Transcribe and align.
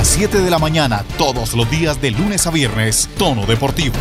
las 0.00 0.08
7 0.08 0.38
de 0.38 0.50
la 0.50 0.58
mañana, 0.58 1.04
todos 1.18 1.52
los 1.52 1.70
días 1.70 2.00
de 2.00 2.10
lunes 2.10 2.46
a 2.46 2.50
viernes, 2.50 3.06
Tono 3.18 3.44
Deportivo. 3.44 3.96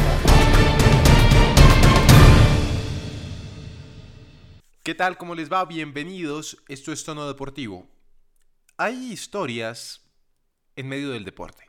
¿Qué 4.81 4.95
tal? 4.95 5.17
¿Cómo 5.17 5.35
les 5.35 5.51
va? 5.51 5.65
Bienvenidos. 5.65 6.63
Esto 6.69 6.93
es 6.93 7.03
Tono 7.03 7.27
Deportivo. 7.27 7.85
Hay 8.77 9.11
historias 9.11 10.09
en 10.77 10.87
medio 10.87 11.09
del 11.09 11.25
deporte. 11.25 11.65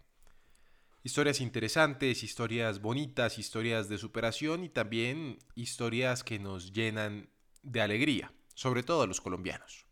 Historias 1.02 1.40
interesantes, 1.40 2.22
historias 2.22 2.80
bonitas, 2.80 3.36
historias 3.36 3.88
de 3.88 3.98
superación 3.98 4.62
y 4.62 4.68
también 4.68 5.40
historias 5.56 6.22
que 6.22 6.38
nos 6.38 6.72
llenan 6.72 7.30
de 7.64 7.80
alegría, 7.80 8.32
sobre 8.54 8.84
todo 8.84 9.02
a 9.02 9.08
los 9.08 9.20
colombianos. 9.20 9.89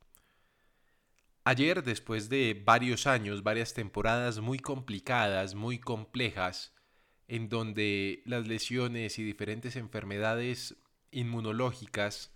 Ayer, 1.45 1.83
después 1.83 2.29
de 2.29 2.61
varios 2.65 3.07
años, 3.07 3.43
varias 3.43 3.73
temporadas 3.73 4.41
muy 4.41 4.59
complicadas, 4.59 5.55
muy 5.55 5.79
complejas, 5.79 6.75
en 7.27 7.49
donde 7.49 8.23
las 8.27 8.47
lesiones 8.47 9.19
y 9.19 9.25
diferentes 9.25 9.77
enfermedades 9.77 10.77
inmunológicas 11.11 12.35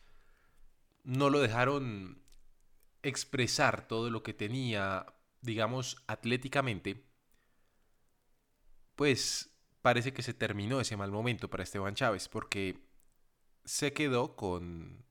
no 1.04 1.30
lo 1.30 1.40
dejaron 1.40 2.22
expresar 3.02 3.88
todo 3.88 4.10
lo 4.10 4.22
que 4.22 4.32
tenía, 4.32 5.06
digamos, 5.40 6.02
atléticamente, 6.06 7.04
pues 8.94 9.58
parece 9.82 10.12
que 10.12 10.22
se 10.22 10.34
terminó 10.34 10.80
ese 10.80 10.96
mal 10.96 11.10
momento 11.10 11.50
para 11.50 11.64
Esteban 11.64 11.94
Chávez, 11.94 12.28
porque 12.28 12.86
se 13.64 13.92
quedó 13.92 14.36
con 14.36 15.04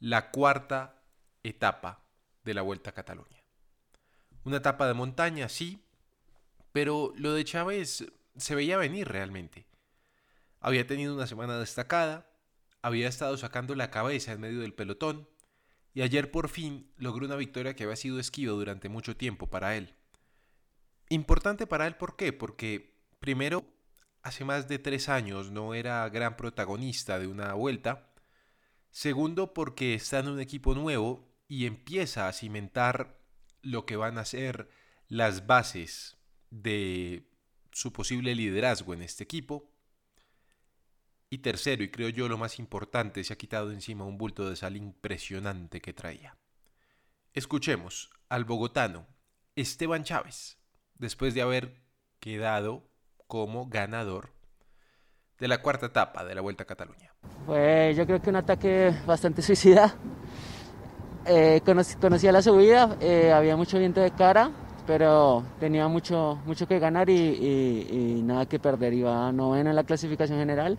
la 0.00 0.30
cuarta 0.30 1.02
etapa 1.42 2.03
de 2.44 2.54
la 2.54 2.62
Vuelta 2.62 2.90
a 2.90 2.94
Cataluña. 2.94 3.42
Una 4.44 4.58
etapa 4.58 4.86
de 4.86 4.94
montaña, 4.94 5.48
sí, 5.48 5.82
pero 6.72 7.12
lo 7.16 7.32
de 7.32 7.44
Chávez 7.44 8.04
se 8.36 8.54
veía 8.54 8.76
venir 8.76 9.08
realmente. 9.08 9.66
Había 10.60 10.86
tenido 10.86 11.14
una 11.14 11.26
semana 11.26 11.58
destacada, 11.58 12.30
había 12.82 13.08
estado 13.08 13.36
sacando 13.36 13.74
la 13.74 13.90
cabeza 13.90 14.32
en 14.32 14.40
medio 14.40 14.60
del 14.60 14.74
pelotón, 14.74 15.28
y 15.94 16.02
ayer 16.02 16.30
por 16.30 16.48
fin 16.48 16.90
logró 16.96 17.26
una 17.26 17.36
victoria 17.36 17.74
que 17.74 17.84
había 17.84 17.96
sido 17.96 18.18
esquiva 18.18 18.52
durante 18.52 18.88
mucho 18.88 19.16
tiempo 19.16 19.48
para 19.48 19.76
él. 19.76 19.94
Importante 21.08 21.66
para 21.66 21.86
él, 21.86 21.96
¿por 21.96 22.16
qué? 22.16 22.32
Porque 22.32 22.98
primero, 23.20 23.64
hace 24.22 24.44
más 24.44 24.68
de 24.68 24.78
tres 24.78 25.08
años 25.08 25.50
no 25.50 25.74
era 25.74 26.08
gran 26.08 26.36
protagonista 26.36 27.18
de 27.18 27.28
una 27.28 27.54
vuelta. 27.54 28.10
Segundo, 28.90 29.54
porque 29.54 29.94
está 29.94 30.18
en 30.18 30.28
un 30.28 30.40
equipo 30.40 30.74
nuevo 30.74 31.33
y 31.54 31.66
empieza 31.66 32.26
a 32.26 32.32
cimentar 32.32 33.16
lo 33.62 33.86
que 33.86 33.94
van 33.94 34.18
a 34.18 34.24
ser 34.24 34.68
las 35.06 35.46
bases 35.46 36.16
de 36.50 37.30
su 37.70 37.92
posible 37.92 38.34
liderazgo 38.34 38.92
en 38.92 39.02
este 39.02 39.22
equipo. 39.22 39.70
Y 41.30 41.38
tercero, 41.38 41.84
y 41.84 41.92
creo 41.92 42.08
yo 42.08 42.28
lo 42.28 42.38
más 42.38 42.58
importante, 42.58 43.22
se 43.22 43.32
ha 43.32 43.38
quitado 43.38 43.70
encima 43.70 44.04
un 44.04 44.18
bulto 44.18 44.50
de 44.50 44.56
sal 44.56 44.76
impresionante 44.76 45.80
que 45.80 45.92
traía. 45.92 46.36
Escuchemos 47.34 48.10
al 48.28 48.44
bogotano 48.44 49.06
Esteban 49.54 50.02
Chávez, 50.02 50.58
después 50.96 51.34
de 51.34 51.42
haber 51.42 51.84
quedado 52.18 52.90
como 53.28 53.68
ganador 53.68 54.32
de 55.38 55.46
la 55.46 55.62
cuarta 55.62 55.86
etapa 55.86 56.24
de 56.24 56.34
la 56.34 56.40
Vuelta 56.40 56.64
a 56.64 56.66
Cataluña. 56.66 57.14
Pues 57.46 57.96
yo 57.96 58.06
creo 58.06 58.20
que 58.20 58.30
un 58.30 58.36
ataque 58.36 58.92
bastante 59.06 59.40
suicida, 59.40 59.96
eh, 61.26 61.62
conocía 62.00 62.32
la 62.32 62.42
subida, 62.42 62.96
eh, 63.00 63.32
había 63.32 63.56
mucho 63.56 63.78
viento 63.78 64.00
de 64.00 64.10
cara, 64.10 64.50
pero 64.86 65.42
tenía 65.58 65.88
mucho, 65.88 66.38
mucho 66.44 66.68
que 66.68 66.78
ganar 66.78 67.08
y, 67.08 68.22
nada 68.24 68.46
que 68.46 68.58
perder. 68.58 68.92
Iba 68.92 69.32
novena 69.32 69.70
en 69.70 69.76
la 69.76 69.84
clasificación 69.84 70.38
general 70.38 70.78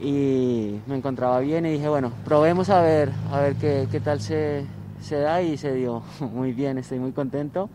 y 0.00 0.80
me 0.86 0.96
encontraba 0.96 1.38
bien 1.40 1.66
y 1.66 1.72
dije, 1.72 1.88
bueno, 1.88 2.12
probemos 2.24 2.68
a 2.70 2.80
ver, 2.82 3.10
a 3.30 3.40
ver 3.40 3.54
qué, 3.56 3.86
qué 3.90 4.00
tal 4.00 4.20
se, 4.20 4.64
se 5.00 5.18
da 5.18 5.40
y 5.40 5.56
se 5.56 5.72
dio 5.74 6.02
muy 6.20 6.52
bien, 6.52 6.78
estoy 6.78 6.98
muy 6.98 7.12
contento. 7.12 7.70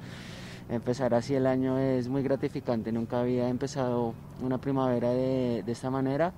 Empezar 0.69 1.13
así 1.16 1.34
el 1.34 1.47
año 1.47 1.79
es 1.79 2.09
muy 2.09 2.22
gratificante, 2.22 2.91
nunca 2.91 3.22
había 3.22 3.50
empezado 3.50 4.13
una 4.41 4.59
primavera 4.59 5.09
de, 5.09 5.63
de 5.66 5.72
esta 5.72 5.90
manera 5.90 6.31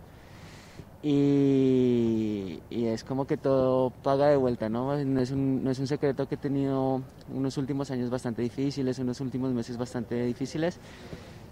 y, 1.04 2.60
es 2.70 3.04
como 3.04 3.26
que 3.26 3.38
todo 3.38 3.90
paga 3.90 4.28
de 4.28 4.36
vuelta, 4.36 4.70
¿no? 4.70 4.96
No 5.04 5.22
es, 5.22 5.32
un, 5.32 5.64
no 5.64 5.72
es 5.72 5.80
un 5.80 5.88
secreto 5.88 6.28
que 6.28 6.36
he 6.36 6.38
tenido 6.38 7.02
unos 7.34 7.58
últimos 7.58 7.90
años 7.92 8.10
bastante 8.10 8.42
difíciles, 8.42 9.00
unos 9.00 9.20
últimos 9.22 9.52
meses 9.54 9.78
bastante 9.78 10.24
difíciles, 10.24 10.78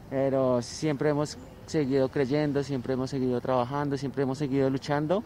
pero 0.09 0.61
siempre 0.61 1.09
hemos 1.09 1.37
seguido 1.65 2.09
creyendo, 2.09 2.63
siempre 2.63 2.93
hemos 2.93 3.09
seguido 3.09 3.41
trabajando, 3.41 3.97
siempre 3.97 4.23
hemos 4.23 4.37
seguido 4.37 4.69
luchando 4.69 5.23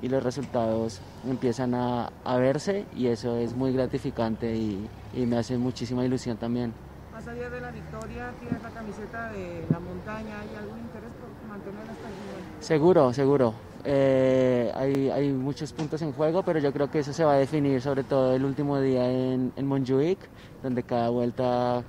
y 0.00 0.08
los 0.08 0.22
resultados 0.22 1.00
empiezan 1.28 1.74
a, 1.74 2.10
verse 2.24 2.86
y 2.96 3.08
eso 3.08 3.36
es 3.36 3.54
muy 3.54 3.72
gratificante 3.72 4.56
y 4.56 4.88
me 5.26 5.36
hace 5.36 5.58
muchísima 5.58 6.04
ilusión 6.04 6.36
también. 6.36 6.87
Más 7.18 7.26
allá 7.26 7.50
de 7.50 7.60
la 7.60 7.72
victoria, 7.72 8.30
tienes 8.38 8.62
la 8.62 8.70
camiseta 8.70 9.32
de 9.32 9.66
la 9.68 9.80
montaña, 9.80 10.38
¿hay 10.38 10.56
algún 10.56 10.78
interés 10.78 11.10
por 11.18 11.48
mantenerla 11.48 11.90
hasta 11.90 12.06
el 12.06 12.14
final? 12.14 12.62
Seguro, 12.62 13.12
seguro. 13.12 13.54
Eh, 13.82 14.70
hay, 14.72 15.10
hay, 15.10 15.32
muchos 15.32 15.72
puntos 15.72 16.00
en 16.02 16.12
juego, 16.12 16.44
pero 16.44 16.60
yo 16.60 16.72
creo 16.72 16.88
que 16.88 17.00
eso 17.00 17.12
se 17.12 17.24
va 17.24 17.32
a 17.32 17.36
definir 17.38 17.82
sobre 17.82 18.04
todo 18.04 18.36
el 18.36 18.44
último 18.44 18.80
día 18.80 19.10
en, 19.10 19.52
en 19.56 19.66
Montjuic, 19.66 20.20
donde 20.62 20.84
cada 20.84 21.08
vuelta 21.08 21.82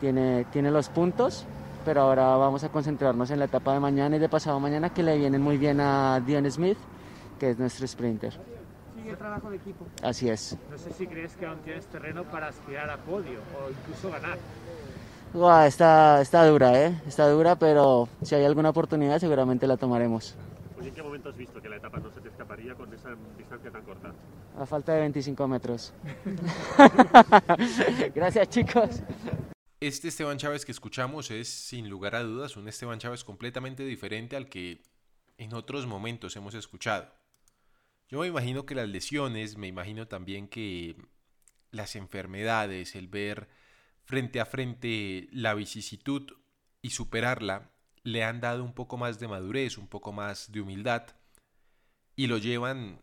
tiene, 0.00 0.44
tiene 0.46 0.72
los 0.72 0.88
puntos. 0.88 1.46
Pero 1.84 2.00
ahora 2.00 2.34
vamos 2.34 2.64
a 2.64 2.70
concentrarnos 2.70 3.30
en 3.30 3.38
la 3.38 3.44
etapa 3.44 3.72
de 3.72 3.78
mañana 3.78 4.16
y 4.16 4.18
de 4.18 4.28
pasado 4.28 4.58
mañana, 4.58 4.92
que 4.92 5.04
le 5.04 5.16
vienen 5.16 5.42
muy 5.42 5.58
bien 5.58 5.80
a 5.80 6.20
Dion 6.26 6.50
Smith, 6.50 6.78
que 7.38 7.50
es 7.50 7.58
nuestro 7.60 7.86
sprinter 7.86 8.59
el 9.10 9.18
trabajo 9.18 9.50
de 9.50 9.56
equipo. 9.56 9.86
Así 10.02 10.28
es. 10.28 10.56
No 10.70 10.78
sé 10.78 10.92
si 10.92 11.06
crees 11.06 11.36
que 11.36 11.46
aún 11.46 11.58
tienes 11.60 11.86
terreno 11.86 12.24
para 12.24 12.48
aspirar 12.48 12.90
a 12.90 12.96
podio 12.98 13.40
o 13.58 13.70
incluso 13.70 14.10
ganar. 14.10 14.38
está, 15.66 16.20
está 16.20 16.46
dura, 16.46 16.82
¿eh? 16.82 17.00
Está 17.06 17.28
dura, 17.28 17.56
pero 17.56 18.08
si 18.22 18.34
hay 18.34 18.44
alguna 18.44 18.70
oportunidad 18.70 19.18
seguramente 19.18 19.66
la 19.66 19.76
tomaremos. 19.76 20.36
¿En 20.82 20.94
qué 20.94 21.02
momento 21.02 21.28
has 21.28 21.36
visto 21.36 21.60
que 21.60 21.68
la 21.68 21.76
etapa 21.76 21.98
no 21.98 22.10
se 22.10 22.20
te 22.20 22.28
escaparía 22.28 22.74
con 22.74 22.92
esa 22.94 23.10
distancia 23.36 23.70
tan 23.70 23.82
corta? 23.82 24.12
A 24.58 24.64
falta 24.64 24.94
de 24.94 25.00
25 25.00 25.46
metros. 25.46 25.92
Gracias, 28.14 28.48
chicos. 28.48 29.02
Este 29.80 30.08
Esteban 30.08 30.38
Chávez 30.38 30.64
que 30.64 30.72
escuchamos 30.72 31.30
es, 31.30 31.48
sin 31.48 31.88
lugar 31.88 32.14
a 32.14 32.22
dudas, 32.22 32.56
un 32.56 32.68
Esteban 32.68 32.98
Chávez 32.98 33.24
completamente 33.24 33.84
diferente 33.84 34.36
al 34.36 34.48
que 34.48 34.82
en 35.38 35.54
otros 35.54 35.86
momentos 35.86 36.36
hemos 36.36 36.54
escuchado. 36.54 37.19
Yo 38.10 38.20
me 38.20 38.26
imagino 38.26 38.66
que 38.66 38.74
las 38.74 38.88
lesiones, 38.88 39.56
me 39.56 39.68
imagino 39.68 40.08
también 40.08 40.48
que 40.48 40.96
las 41.70 41.94
enfermedades, 41.94 42.96
el 42.96 43.06
ver 43.06 43.48
frente 44.04 44.40
a 44.40 44.46
frente 44.46 45.28
la 45.30 45.54
vicisitud 45.54 46.32
y 46.82 46.90
superarla, 46.90 47.70
le 48.02 48.24
han 48.24 48.40
dado 48.40 48.64
un 48.64 48.74
poco 48.74 48.96
más 48.96 49.20
de 49.20 49.28
madurez, 49.28 49.78
un 49.78 49.86
poco 49.86 50.10
más 50.10 50.50
de 50.50 50.60
humildad 50.60 51.06
y 52.16 52.26
lo 52.26 52.38
llevan 52.38 53.00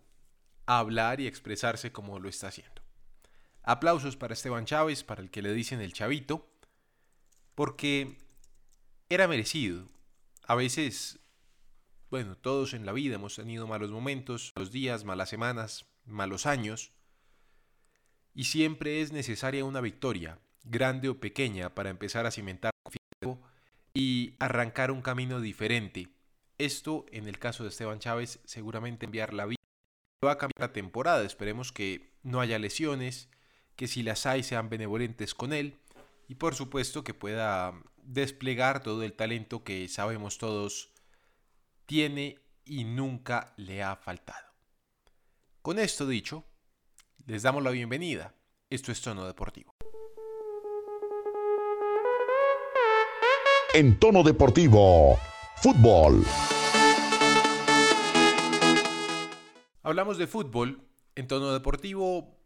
a 0.66 0.80
hablar 0.80 1.22
y 1.22 1.28
expresarse 1.28 1.94
como 1.94 2.20
lo 2.20 2.28
está 2.28 2.50
haciendo. 2.50 2.82
Aplausos 3.64 4.18
para 4.18 4.34
Esteban 4.34 4.66
Chávez, 4.66 5.04
para 5.04 5.22
el 5.22 5.30
que 5.32 5.42
le 5.42 5.54
dicen 5.54 5.80
el 5.80 5.94
chavito, 5.94 6.50
porque 7.56 8.18
era 9.10 9.28
merecido. 9.28 9.88
A 10.44 10.56
veces 10.56 11.20
bueno, 12.10 12.38
todos 12.38 12.74
en 12.74 12.86
la 12.86 12.94
vida 12.94 13.16
hemos 13.16 13.36
tenido 13.36 13.68
malos 13.68 13.92
momentos, 13.92 14.54
malos 14.56 14.72
días, 14.72 15.04
malas 15.04 15.30
semanas, 15.30 15.86
malos 16.06 16.46
años, 16.46 16.92
y 18.34 18.46
siempre 18.46 19.02
es 19.02 19.12
necesaria 19.12 19.66
una 19.66 19.82
victoria, 19.82 20.40
grande 20.64 21.10
o 21.10 21.20
pequeña, 21.20 21.74
para 21.74 21.90
empezar 21.90 22.26
a 22.26 22.32
cimentar 22.32 22.72
y 23.94 24.36
arrancar 24.40 24.92
un 24.92 25.02
camino 25.02 25.42
diferente. 25.42 26.10
Esto, 26.58 27.06
en 27.12 27.28
el 27.28 27.40
caso 27.40 27.64
de 27.64 27.70
Esteban 27.70 28.00
Chávez, 28.00 28.40
seguramente 28.46 29.06
enviar 29.06 29.34
la 29.34 29.46
vida. 29.46 29.58
Va 30.24 30.34
a 30.34 30.38
cambiar 30.38 30.70
la 30.70 30.74
temporada, 30.74 31.24
esperemos 31.24 31.72
que 31.72 32.14
no 32.24 32.42
haya 32.42 32.60
lesiones, 32.60 33.30
que 33.76 33.88
si 33.88 34.04
las 34.04 34.26
hay 34.26 34.44
sean 34.44 34.70
benevolentes 34.70 35.34
con 35.34 35.54
él 35.54 35.80
y 36.28 36.36
por 36.36 36.56
supuesto 36.56 37.04
que 37.04 37.14
pueda 37.14 37.74
desplegar 38.04 38.84
todo 38.84 39.04
el 39.04 39.14
talento 39.14 39.64
que 39.64 39.88
sabemos 39.88 40.38
todos 40.38 40.92
tiene 41.88 42.38
y 42.66 42.84
nunca 42.84 43.54
le 43.56 43.82
ha 43.82 43.96
faltado. 43.96 44.46
Con 45.62 45.80
esto 45.80 46.06
dicho, 46.06 46.44
les 47.26 47.42
damos 47.42 47.64
la 47.64 47.72
bienvenida. 47.72 48.36
Esto 48.70 48.92
es 48.92 49.02
Tono 49.02 49.26
Deportivo. 49.26 49.74
En 53.74 53.98
Tono 54.00 54.22
Deportivo, 54.24 55.18
fútbol. 55.56 56.24
Hablamos 59.82 60.18
de 60.18 60.28
fútbol. 60.28 60.82
En 61.16 61.28
Tono 61.28 61.54
Deportivo 61.54 62.38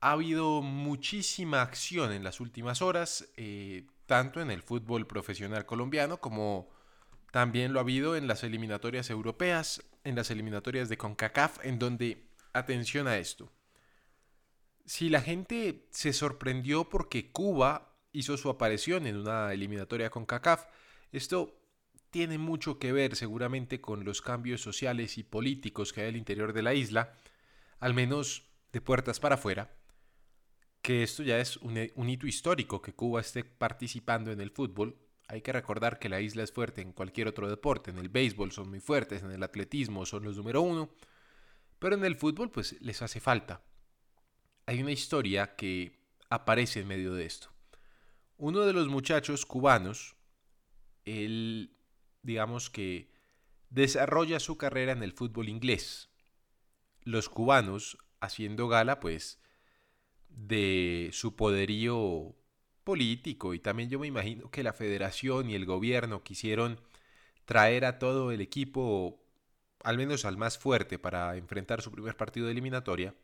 ha 0.00 0.12
habido 0.12 0.62
muchísima 0.62 1.62
acción 1.62 2.12
en 2.12 2.22
las 2.22 2.38
últimas 2.38 2.80
horas, 2.80 3.28
eh, 3.36 3.88
tanto 4.06 4.40
en 4.40 4.52
el 4.52 4.62
fútbol 4.62 5.08
profesional 5.08 5.66
colombiano 5.66 6.20
como 6.20 6.77
también 7.30 7.72
lo 7.72 7.78
ha 7.78 7.82
habido 7.82 8.16
en 8.16 8.26
las 8.26 8.42
eliminatorias 8.44 9.10
europeas, 9.10 9.82
en 10.04 10.14
las 10.14 10.30
eliminatorias 10.30 10.88
de 10.88 10.96
CONCACAF, 10.96 11.64
en 11.64 11.78
donde, 11.78 12.28
atención 12.52 13.06
a 13.06 13.18
esto, 13.18 13.52
si 14.88 15.10
la 15.10 15.20
gente 15.20 15.86
se 15.90 16.14
sorprendió 16.14 16.88
porque 16.88 17.30
Cuba 17.30 17.94
hizo 18.12 18.38
su 18.38 18.48
aparición 18.48 19.06
en 19.06 19.18
una 19.18 19.52
eliminatoria 19.52 20.08
con 20.08 20.24
CACAF, 20.24 20.64
esto 21.12 21.60
tiene 22.10 22.38
mucho 22.38 22.78
que 22.78 22.92
ver 22.92 23.14
seguramente 23.14 23.82
con 23.82 24.04
los 24.04 24.22
cambios 24.22 24.62
sociales 24.62 25.18
y 25.18 25.24
políticos 25.24 25.92
que 25.92 26.00
hay 26.00 26.08
al 26.08 26.16
interior 26.16 26.54
de 26.54 26.62
la 26.62 26.72
isla, 26.72 27.14
al 27.80 27.92
menos 27.92 28.48
de 28.72 28.80
puertas 28.80 29.20
para 29.20 29.34
afuera, 29.34 29.70
que 30.80 31.02
esto 31.02 31.22
ya 31.22 31.38
es 31.38 31.58
un, 31.58 31.78
un 31.94 32.08
hito 32.08 32.26
histórico 32.26 32.80
que 32.80 32.94
Cuba 32.94 33.20
esté 33.20 33.44
participando 33.44 34.32
en 34.32 34.40
el 34.40 34.50
fútbol. 34.50 34.96
Hay 35.28 35.42
que 35.42 35.52
recordar 35.52 35.98
que 35.98 36.08
la 36.08 36.22
isla 36.22 36.42
es 36.42 36.52
fuerte 36.52 36.80
en 36.80 36.92
cualquier 36.92 37.28
otro 37.28 37.50
deporte, 37.50 37.90
en 37.90 37.98
el 37.98 38.08
béisbol 38.08 38.50
son 38.50 38.70
muy 38.70 38.80
fuertes, 38.80 39.22
en 39.22 39.30
el 39.30 39.42
atletismo 39.42 40.06
son 40.06 40.24
los 40.24 40.38
número 40.38 40.62
uno, 40.62 40.90
pero 41.78 41.94
en 41.94 42.04
el 42.04 42.16
fútbol 42.16 42.50
pues 42.50 42.80
les 42.80 43.02
hace 43.02 43.20
falta. 43.20 43.62
Hay 44.64 44.82
una 44.82 44.90
historia 44.90 45.54
que 45.54 46.00
aparece 46.30 46.80
en 46.80 46.88
medio 46.88 47.12
de 47.12 47.26
esto. 47.26 47.50
Uno 48.38 48.60
de 48.60 48.72
los 48.72 48.88
muchachos 48.88 49.44
cubanos, 49.44 50.16
él 51.04 51.76
digamos 52.22 52.70
que 52.70 53.10
desarrolla 53.68 54.40
su 54.40 54.56
carrera 54.56 54.92
en 54.92 55.02
el 55.02 55.12
fútbol 55.12 55.50
inglés. 55.50 56.08
Los 57.02 57.28
cubanos 57.28 57.98
haciendo 58.20 58.66
gala 58.68 58.98
pues 58.98 59.40
de 60.28 61.10
su 61.12 61.36
poderío 61.36 62.37
político 62.88 63.52
y 63.52 63.58
también 63.58 63.90
yo 63.90 63.98
me 63.98 64.06
imagino 64.06 64.50
que 64.50 64.62
la 64.62 64.72
federación 64.72 65.50
y 65.50 65.54
el 65.54 65.66
gobierno 65.66 66.22
quisieron 66.22 66.80
traer 67.44 67.84
a 67.84 67.98
todo 67.98 68.32
el 68.32 68.40
equipo, 68.40 69.20
al 69.84 69.98
menos 69.98 70.24
al 70.24 70.38
más 70.38 70.56
fuerte, 70.56 70.98
para 70.98 71.36
enfrentar 71.36 71.82
su 71.82 71.92
primer 71.92 72.16
partido 72.16 72.46
de 72.46 72.52
eliminatoria, 72.52 73.14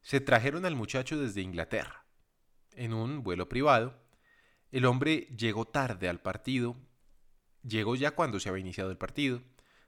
se 0.00 0.22
trajeron 0.22 0.64
al 0.64 0.74
muchacho 0.74 1.20
desde 1.20 1.42
Inglaterra, 1.42 2.06
en 2.72 2.94
un 2.94 3.22
vuelo 3.22 3.46
privado. 3.46 3.94
El 4.72 4.86
hombre 4.86 5.28
llegó 5.36 5.66
tarde 5.66 6.08
al 6.08 6.22
partido, 6.22 6.74
llegó 7.62 7.96
ya 7.96 8.12
cuando 8.12 8.40
se 8.40 8.48
había 8.48 8.62
iniciado 8.62 8.90
el 8.90 8.96
partido, 8.96 9.42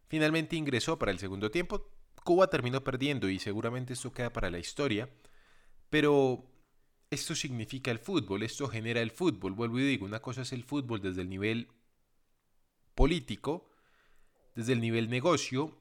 finalmente 0.09 0.57
ingresó 0.57 0.99
para 0.99 1.11
el 1.11 1.19
segundo 1.19 1.51
tiempo, 1.51 1.89
Cuba 2.23 2.51
terminó 2.51 2.85
perdiendo 2.85 3.31
y 3.31 3.39
seguramente 3.39 3.95
esto 3.95 4.13
queda 4.13 4.31
para 4.31 4.51
la 4.51 4.59
historia, 4.59 5.09
pero 5.89 6.45
esto 7.11 7.35
significa 7.35 7.91
el 7.91 7.99
fútbol, 7.99 8.43
esto 8.43 8.69
genera 8.69 9.00
el 9.00 9.11
fútbol. 9.11 9.53
Vuelvo 9.53 9.79
y 9.79 9.87
digo, 9.87 10.06
una 10.06 10.20
cosa 10.20 10.43
es 10.43 10.53
el 10.53 10.64
fútbol 10.64 11.00
desde 11.00 11.23
el 11.23 11.29
nivel 11.29 11.69
político, 12.94 13.70
desde 14.55 14.73
el 14.73 14.81
nivel 14.81 15.08
negocio, 15.08 15.76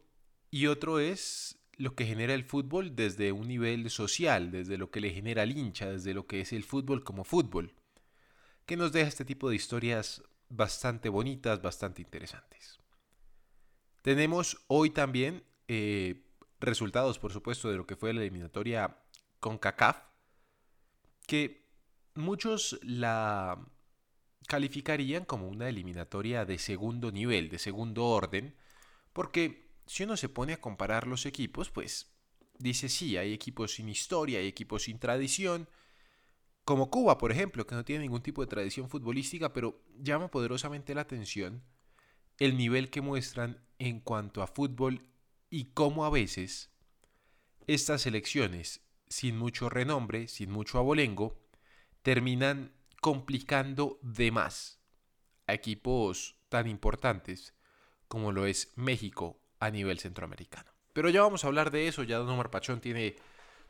y 0.51 0.67
otro 0.67 0.99
es 0.99 1.57
lo 1.77 1.95
que 1.95 2.05
genera 2.05 2.33
el 2.33 2.43
fútbol 2.43 2.95
desde 2.95 3.31
un 3.31 3.47
nivel 3.47 3.89
social, 3.89 4.51
desde 4.51 4.77
lo 4.77 4.91
que 4.91 5.01
le 5.01 5.11
genera 5.11 5.41
al 5.41 5.57
hincha, 5.57 5.91
desde 5.91 6.13
lo 6.13 6.27
que 6.27 6.41
es 6.41 6.53
el 6.53 6.63
fútbol 6.63 7.03
como 7.03 7.23
fútbol, 7.23 7.73
que 8.65 8.77
nos 8.77 8.91
deja 8.91 9.07
este 9.07 9.25
tipo 9.25 9.49
de 9.49 9.55
historias 9.55 10.23
bastante 10.49 11.09
bonitas, 11.09 11.61
bastante 11.61 12.01
interesantes. 12.01 12.79
Tenemos 14.01 14.63
hoy 14.67 14.91
también 14.91 15.43
eh, 15.67 16.23
resultados, 16.59 17.17
por 17.19 17.33
supuesto, 17.33 17.69
de 17.69 17.77
lo 17.77 17.87
que 17.87 17.95
fue 17.95 18.13
la 18.13 18.21
eliminatoria 18.21 18.99
con 19.39 19.57
CACAF, 19.57 19.97
que 21.25 21.65
muchos 22.15 22.79
la 22.81 23.67
calificarían 24.47 25.25
como 25.25 25.47
una 25.47 25.69
eliminatoria 25.69 26.45
de 26.45 26.57
segundo 26.57 27.11
nivel, 27.11 27.49
de 27.49 27.59
segundo 27.59 28.05
orden, 28.05 28.55
porque 29.13 29.71
si 29.85 30.03
uno 30.03 30.17
se 30.17 30.29
pone 30.29 30.53
a 30.53 30.61
comparar 30.61 31.07
los 31.07 31.25
equipos, 31.25 31.69
pues 31.69 32.11
dice 32.57 32.89
sí, 32.89 33.17
hay 33.17 33.33
equipos 33.33 33.75
sin 33.75 33.89
historia, 33.89 34.39
hay 34.39 34.47
equipos 34.47 34.83
sin 34.83 34.99
tradición, 34.99 35.67
como 36.63 36.89
Cuba, 36.89 37.17
por 37.19 37.31
ejemplo, 37.31 37.67
que 37.67 37.75
no 37.75 37.85
tiene 37.85 38.03
ningún 38.03 38.23
tipo 38.23 38.41
de 38.41 38.47
tradición 38.47 38.89
futbolística, 38.89 39.53
pero 39.53 39.83
llama 39.99 40.31
poderosamente 40.31 40.95
la 40.95 41.01
atención 41.01 41.63
el 42.37 42.57
nivel 42.57 42.89
que 42.89 43.01
muestran 43.01 43.63
en 43.79 43.99
cuanto 43.99 44.41
a 44.41 44.47
fútbol 44.47 45.07
y 45.49 45.65
cómo 45.65 46.05
a 46.05 46.09
veces 46.09 46.71
estas 47.67 48.01
selecciones 48.01 48.81
sin 49.07 49.37
mucho 49.37 49.69
renombre, 49.69 50.27
sin 50.27 50.51
mucho 50.51 50.79
abolengo, 50.79 51.37
terminan 52.01 52.71
complicando 53.01 53.99
de 54.01 54.31
más 54.31 54.79
a 55.47 55.53
equipos 55.53 56.35
tan 56.49 56.67
importantes 56.67 57.53
como 58.07 58.31
lo 58.31 58.45
es 58.45 58.73
México 58.75 59.39
a 59.59 59.69
nivel 59.69 59.99
centroamericano. 59.99 60.71
Pero 60.93 61.09
ya 61.09 61.21
vamos 61.21 61.43
a 61.43 61.47
hablar 61.47 61.71
de 61.71 61.87
eso, 61.87 62.03
ya 62.03 62.17
Don 62.17 62.29
Omar 62.29 62.51
Pachón 62.51 62.79
tiene 62.79 63.15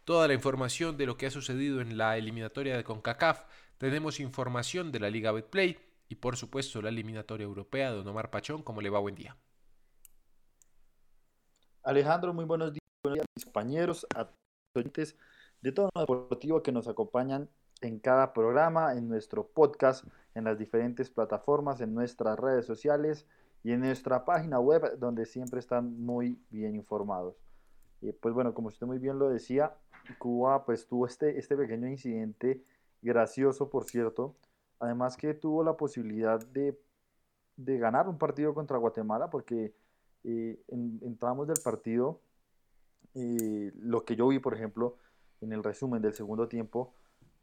toda 0.04 0.28
la 0.28 0.34
información 0.34 0.98
de 0.98 1.06
lo 1.06 1.18
que 1.18 1.26
ha 1.26 1.32
sucedido 1.32 1.82
en 1.82 1.98
la 1.98 2.18
eliminatoria 2.18 2.78
de 2.78 2.84
CONCACAF, 2.84 3.46
tenemos 3.78 4.20
información 4.20 4.92
de 4.92 5.00
la 5.00 5.10
Liga 5.10 5.32
Betplay 5.32 5.80
y 6.08 6.16
por 6.16 6.38
supuesto 6.38 6.82
la 6.82 6.90
eliminatoria 6.90 7.46
europea 7.46 7.90
de 7.90 7.98
Don 7.98 8.08
Omar 8.08 8.30
Pachón, 8.30 8.62
¿cómo 8.62 8.82
le 8.82 8.90
va? 8.90 9.00
Buen 9.00 9.16
día. 9.16 9.36
Alejandro, 11.84 12.34
muy 12.34 12.46
buenos 12.46 12.72
días, 12.72 12.82
buenos 13.04 13.26
días 13.36 13.46
compañeros, 13.46 14.08
a 14.16 14.30
de 14.76 15.72
todo 15.72 15.90
lo 15.96 16.02
deportivo 16.02 16.62
que 16.62 16.72
nos 16.72 16.88
acompañan 16.88 17.48
en 17.82 18.00
cada 18.00 18.34
programa, 18.34 18.94
en 18.94 19.08
nuestro 19.08 19.48
podcast, 19.48 20.06
en 20.34 20.44
las 20.44 20.58
diferentes 20.58 21.10
plataformas, 21.10 21.80
en 21.82 21.94
nuestras 21.94 22.38
redes 22.38 22.66
sociales 22.66 23.26
y 23.64 23.72
en 23.72 23.82
nuestra 23.82 24.26
página 24.26 24.60
web 24.60 24.98
donde 25.00 25.26
siempre 25.26 25.60
están 25.60 26.00
muy 26.02 26.40
bien 26.50 26.76
informados. 26.76 27.36
Y 28.02 28.12
pues 28.12 28.34
bueno, 28.34 28.54
como 28.54 28.68
usted 28.68 28.86
muy 28.86 29.00
bien 29.00 29.18
lo 29.18 29.30
decía, 29.30 29.74
Cuba 30.20 30.66
pues 30.66 30.88
tuvo 30.88 31.06
este, 31.06 31.40
este 31.40 31.56
pequeño 31.56 31.88
incidente 31.88 32.62
gracioso, 33.02 33.70
por 33.70 33.86
cierto, 33.86 34.36
además 34.80 35.16
que 35.16 35.34
tuvo 35.34 35.64
la 35.64 35.78
posibilidad 35.78 36.40
de, 36.48 36.78
de 37.56 37.78
ganar 37.78 38.10
un 38.10 38.18
partido 38.18 38.54
contra 38.54 38.78
Guatemala 38.78 39.30
porque 39.30 39.74
eh, 40.26 40.60
entramos 40.68 41.48
del 41.48 41.60
partido, 41.64 42.20
eh, 43.16 43.72
lo 43.76 44.06
que 44.06 44.16
yo 44.16 44.28
vi, 44.28 44.40
por 44.40 44.54
ejemplo, 44.54 44.98
en 45.42 45.54
el 45.54 45.64
resumen 45.64 46.02
del 46.02 46.14
segundo 46.14 46.48
tiempo, 46.48 46.94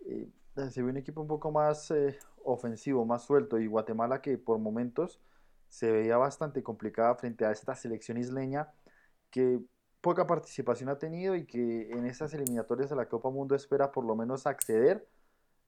eh, 0.06 0.28
se 0.70 0.82
vio 0.82 0.90
un 0.90 0.98
equipo 0.98 1.20
un 1.22 1.28
poco 1.28 1.50
más 1.50 1.90
eh, 1.90 2.18
ofensivo, 2.44 3.04
más 3.06 3.24
suelto, 3.24 3.58
y 3.58 3.66
Guatemala 3.66 4.20
que 4.20 4.38
por 4.38 4.58
momentos 4.58 5.20
se 5.68 5.90
veía 5.90 6.18
bastante 6.18 6.62
complicada 6.62 7.14
frente 7.14 7.46
a 7.46 7.52
esta 7.52 7.74
selección 7.74 8.18
isleña 8.18 8.70
que 9.30 9.60
poca 10.02 10.26
participación 10.26 10.90
ha 10.90 10.98
tenido 10.98 11.34
y 11.36 11.46
que 11.46 11.90
en 11.90 12.04
estas 12.06 12.34
eliminatorias 12.34 12.90
de 12.90 12.96
la 12.96 13.08
Copa 13.08 13.30
Mundo 13.30 13.54
espera 13.54 13.92
por 13.92 14.04
lo 14.04 14.14
menos 14.14 14.46
acceder 14.46 15.08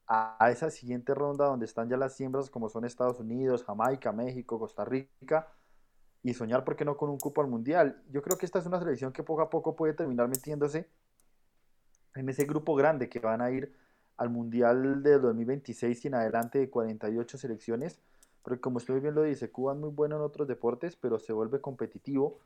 a 0.07 0.51
esa 0.51 0.71
siguiente 0.71 1.15
ronda 1.15 1.47
donde 1.47 1.65
están 1.65 1.89
ya 1.89 1.97
las 1.97 2.15
siembras 2.15 2.51
como 2.51 2.69
son 2.69 2.85
Estados 2.85 3.21
Unidos, 3.21 3.65
Jamaica, 3.65 4.13
México, 4.13 4.59
Costa 4.59 4.85
Rica 4.85 5.49
y 6.25 6.33
soñar, 6.33 6.65
¿por 6.65 6.75
qué 6.75 6.87
no?, 6.87 6.97
con 6.97 7.11
un 7.11 7.19
cupo 7.19 7.43
al 7.43 7.49
Mundial. 7.49 8.03
Yo 8.11 8.23
creo 8.23 8.39
que 8.39 8.47
esta 8.47 8.59
es 8.59 8.65
una 8.65 8.81
selección 8.81 9.13
que 9.13 9.23
poco 9.23 9.43
a 9.43 9.51
poco 9.51 9.77
puede 9.77 9.93
terminar 9.93 10.27
metiéndose 10.27 10.89
en 12.15 12.29
ese 12.31 12.47
grupo 12.47 12.75
grande 12.75 13.11
que 13.11 13.21
van 13.21 13.43
a 13.43 13.51
ir 13.51 13.77
al 14.17 14.31
Mundial 14.31 15.03
de 15.03 15.19
2026 15.19 16.03
y 16.03 16.09
en 16.09 16.15
adelante 16.15 16.59
de 16.59 16.71
48 16.71 17.37
selecciones, 17.37 18.01
porque 18.43 18.61
como 18.61 18.79
usted 18.79 19.03
bien 19.03 19.15
lo 19.15 19.23
dice, 19.23 19.51
Cuba 19.51 19.75
es 19.75 19.79
muy 19.79 19.91
bueno 19.91 20.17
en 20.17 20.23
otros 20.23 20.49
deportes, 20.49 20.97
pero 20.97 21.19
se 21.19 21.35
vuelve 21.35 21.61
competitivo 21.61 22.41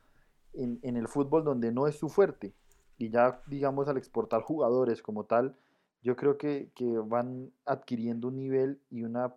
en, 0.54 0.80
en, 0.82 0.97
el 0.97 1.06
fútbol 1.06 1.44
donde 1.44 1.70
no 1.70 1.87
es 1.87 1.97
su 1.97 2.08
fuerte. 2.08 2.52
Y 2.97 3.11
ya, 3.11 3.42
digamos, 3.47 3.87
al 3.87 3.97
exportar 3.97 4.42
jugadores 4.42 5.02
como 5.02 5.25
tal, 5.25 5.56
yo 6.02 6.16
creo 6.16 6.37
que, 6.37 6.73
que 6.75 6.99
van 6.99 7.52
adquiriendo 7.64 8.26
un 8.26 8.37
nivel 8.37 8.80
y 8.90 9.04
una 9.04 9.37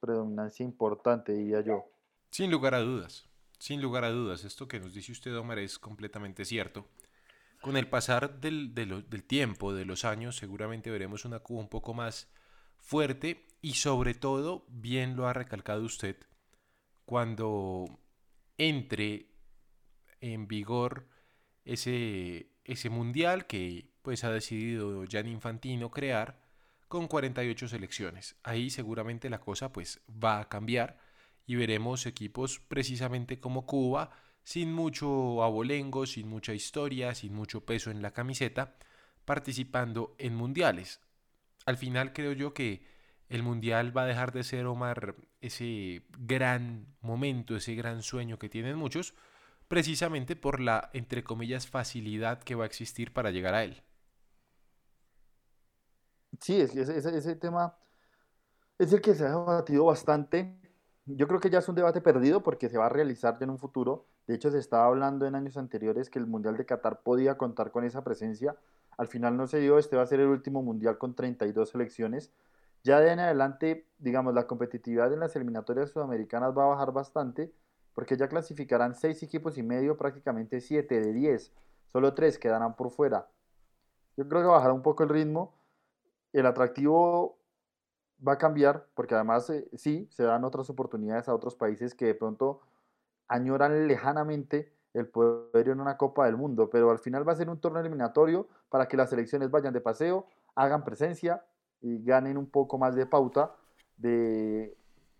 predominancia 0.00 0.64
importante, 0.64 1.32
diría 1.32 1.60
yo. 1.60 1.84
Sin 2.30 2.50
lugar 2.50 2.74
a 2.74 2.80
dudas, 2.80 3.28
sin 3.58 3.82
lugar 3.82 4.04
a 4.04 4.10
dudas, 4.10 4.44
esto 4.44 4.68
que 4.68 4.78
nos 4.78 4.94
dice 4.94 5.10
usted, 5.10 5.36
Omar, 5.36 5.58
es 5.58 5.78
completamente 5.78 6.44
cierto. 6.44 6.86
Con 7.60 7.76
el 7.76 7.88
pasar 7.88 8.40
del, 8.40 8.72
del, 8.72 9.24
tiempo, 9.24 9.74
de 9.74 9.84
los 9.84 10.04
años, 10.04 10.36
seguramente 10.36 10.90
veremos 10.90 11.24
una 11.24 11.40
Cuba 11.40 11.60
un 11.60 11.68
poco 11.68 11.92
más 11.92 12.32
fuerte 12.78 13.46
y 13.60 13.74
sobre 13.74 14.14
todo, 14.14 14.64
bien 14.68 15.16
lo 15.16 15.26
ha 15.26 15.32
recalcado 15.32 15.82
usted, 15.82 16.16
cuando 17.04 18.00
entre 18.56 19.26
en 20.20 20.46
vigor 20.46 21.08
ese, 21.64 22.52
ese 22.64 22.90
mundial 22.90 23.46
que 23.46 23.90
pues 24.02 24.24
ha 24.24 24.30
decidido 24.30 25.04
Gianni 25.04 25.32
Infantino 25.32 25.90
crear 25.90 26.40
con 26.88 27.08
48 27.08 27.68
selecciones. 27.68 28.36
Ahí 28.42 28.70
seguramente 28.70 29.28
la 29.28 29.40
cosa 29.40 29.72
pues 29.72 30.00
va 30.08 30.40
a 30.40 30.48
cambiar 30.48 31.09
y 31.50 31.56
veremos 31.56 32.06
equipos 32.06 32.60
precisamente 32.60 33.40
como 33.40 33.66
Cuba, 33.66 34.10
sin 34.44 34.72
mucho 34.72 35.42
abolengo, 35.42 36.06
sin 36.06 36.28
mucha 36.28 36.54
historia, 36.54 37.12
sin 37.12 37.34
mucho 37.34 37.66
peso 37.66 37.90
en 37.90 38.02
la 38.02 38.12
camiseta, 38.12 38.76
participando 39.24 40.14
en 40.18 40.36
mundiales. 40.36 41.00
Al 41.66 41.76
final 41.76 42.12
creo 42.12 42.30
yo 42.34 42.54
que 42.54 42.86
el 43.28 43.42
mundial 43.42 43.96
va 43.96 44.02
a 44.04 44.06
dejar 44.06 44.30
de 44.30 44.44
ser, 44.44 44.64
Omar, 44.66 45.16
ese 45.40 46.04
gran 46.20 46.86
momento, 47.00 47.56
ese 47.56 47.74
gran 47.74 48.04
sueño 48.04 48.38
que 48.38 48.48
tienen 48.48 48.76
muchos, 48.76 49.14
precisamente 49.66 50.36
por 50.36 50.60
la, 50.60 50.90
entre 50.92 51.24
comillas, 51.24 51.66
facilidad 51.66 52.44
que 52.44 52.54
va 52.54 52.62
a 52.62 52.68
existir 52.68 53.12
para 53.12 53.32
llegar 53.32 53.54
a 53.54 53.64
él. 53.64 53.82
Sí, 56.40 56.60
es 56.60 56.76
ese, 56.76 56.96
ese, 56.96 57.18
ese 57.18 57.34
tema 57.34 57.76
es 58.78 58.92
el 58.92 59.00
que 59.00 59.16
se 59.16 59.24
ha 59.24 59.30
debatido 59.30 59.86
bastante. 59.86 60.59
Yo 61.16 61.26
creo 61.26 61.40
que 61.40 61.50
ya 61.50 61.58
es 61.58 61.68
un 61.68 61.74
debate 61.74 62.00
perdido 62.00 62.42
porque 62.42 62.68
se 62.68 62.78
va 62.78 62.86
a 62.86 62.88
realizar 62.88 63.36
en 63.40 63.50
un 63.50 63.58
futuro. 63.58 64.06
De 64.26 64.34
hecho, 64.34 64.50
se 64.50 64.58
estaba 64.58 64.86
hablando 64.86 65.26
en 65.26 65.34
años 65.34 65.56
anteriores 65.56 66.08
que 66.08 66.18
el 66.18 66.26
Mundial 66.26 66.56
de 66.56 66.66
Qatar 66.66 67.02
podía 67.02 67.36
contar 67.36 67.72
con 67.72 67.84
esa 67.84 68.04
presencia. 68.04 68.56
Al 68.96 69.08
final 69.08 69.36
no 69.36 69.46
se 69.46 69.58
dio, 69.58 69.78
este 69.78 69.96
va 69.96 70.02
a 70.02 70.06
ser 70.06 70.20
el 70.20 70.28
último 70.28 70.62
Mundial 70.62 70.98
con 70.98 71.14
32 71.14 71.70
selecciones. 71.70 72.32
Ya 72.84 73.00
de 73.00 73.10
en 73.10 73.18
adelante, 73.18 73.86
digamos, 73.98 74.34
la 74.34 74.46
competitividad 74.46 75.12
en 75.12 75.20
las 75.20 75.34
eliminatorias 75.34 75.90
sudamericanas 75.90 76.56
va 76.56 76.64
a 76.64 76.68
bajar 76.68 76.92
bastante 76.92 77.52
porque 77.94 78.16
ya 78.16 78.28
clasificarán 78.28 78.94
6 78.94 79.22
equipos 79.22 79.58
y 79.58 79.62
medio, 79.62 79.96
prácticamente 79.96 80.60
7 80.60 81.00
de 81.00 81.12
10. 81.12 81.52
Solo 81.92 82.14
3 82.14 82.38
quedarán 82.38 82.76
por 82.76 82.90
fuera. 82.90 83.28
Yo 84.16 84.28
creo 84.28 84.42
que 84.42 84.48
bajará 84.48 84.72
un 84.72 84.82
poco 84.82 85.02
el 85.02 85.08
ritmo. 85.08 85.54
El 86.32 86.46
atractivo 86.46 87.39
va 88.26 88.32
a 88.34 88.38
cambiar 88.38 88.86
porque 88.94 89.14
además 89.14 89.48
eh, 89.50 89.68
sí, 89.74 90.08
se 90.10 90.22
dan 90.24 90.44
otras 90.44 90.68
oportunidades 90.70 91.28
a 91.28 91.34
otros 91.34 91.54
países 91.54 91.94
que 91.94 92.06
de 92.06 92.14
pronto 92.14 92.60
añoran 93.28 93.86
lejanamente 93.86 94.72
el 94.92 95.06
poder 95.06 95.68
en 95.68 95.80
una 95.80 95.96
Copa 95.96 96.26
del 96.26 96.36
Mundo, 96.36 96.68
pero 96.68 96.90
al 96.90 96.98
final 96.98 97.26
va 97.26 97.32
a 97.32 97.36
ser 97.36 97.48
un 97.48 97.60
torneo 97.60 97.80
eliminatorio 97.80 98.48
para 98.68 98.88
que 98.88 98.96
las 98.96 99.10
selecciones 99.10 99.50
vayan 99.50 99.72
de 99.72 99.80
paseo, 99.80 100.26
hagan 100.54 100.84
presencia 100.84 101.44
y 101.80 102.02
ganen 102.02 102.36
un 102.36 102.46
poco 102.46 102.76
más 102.76 102.94
de 102.96 103.06
pauta 103.06 103.54
de 103.96 104.76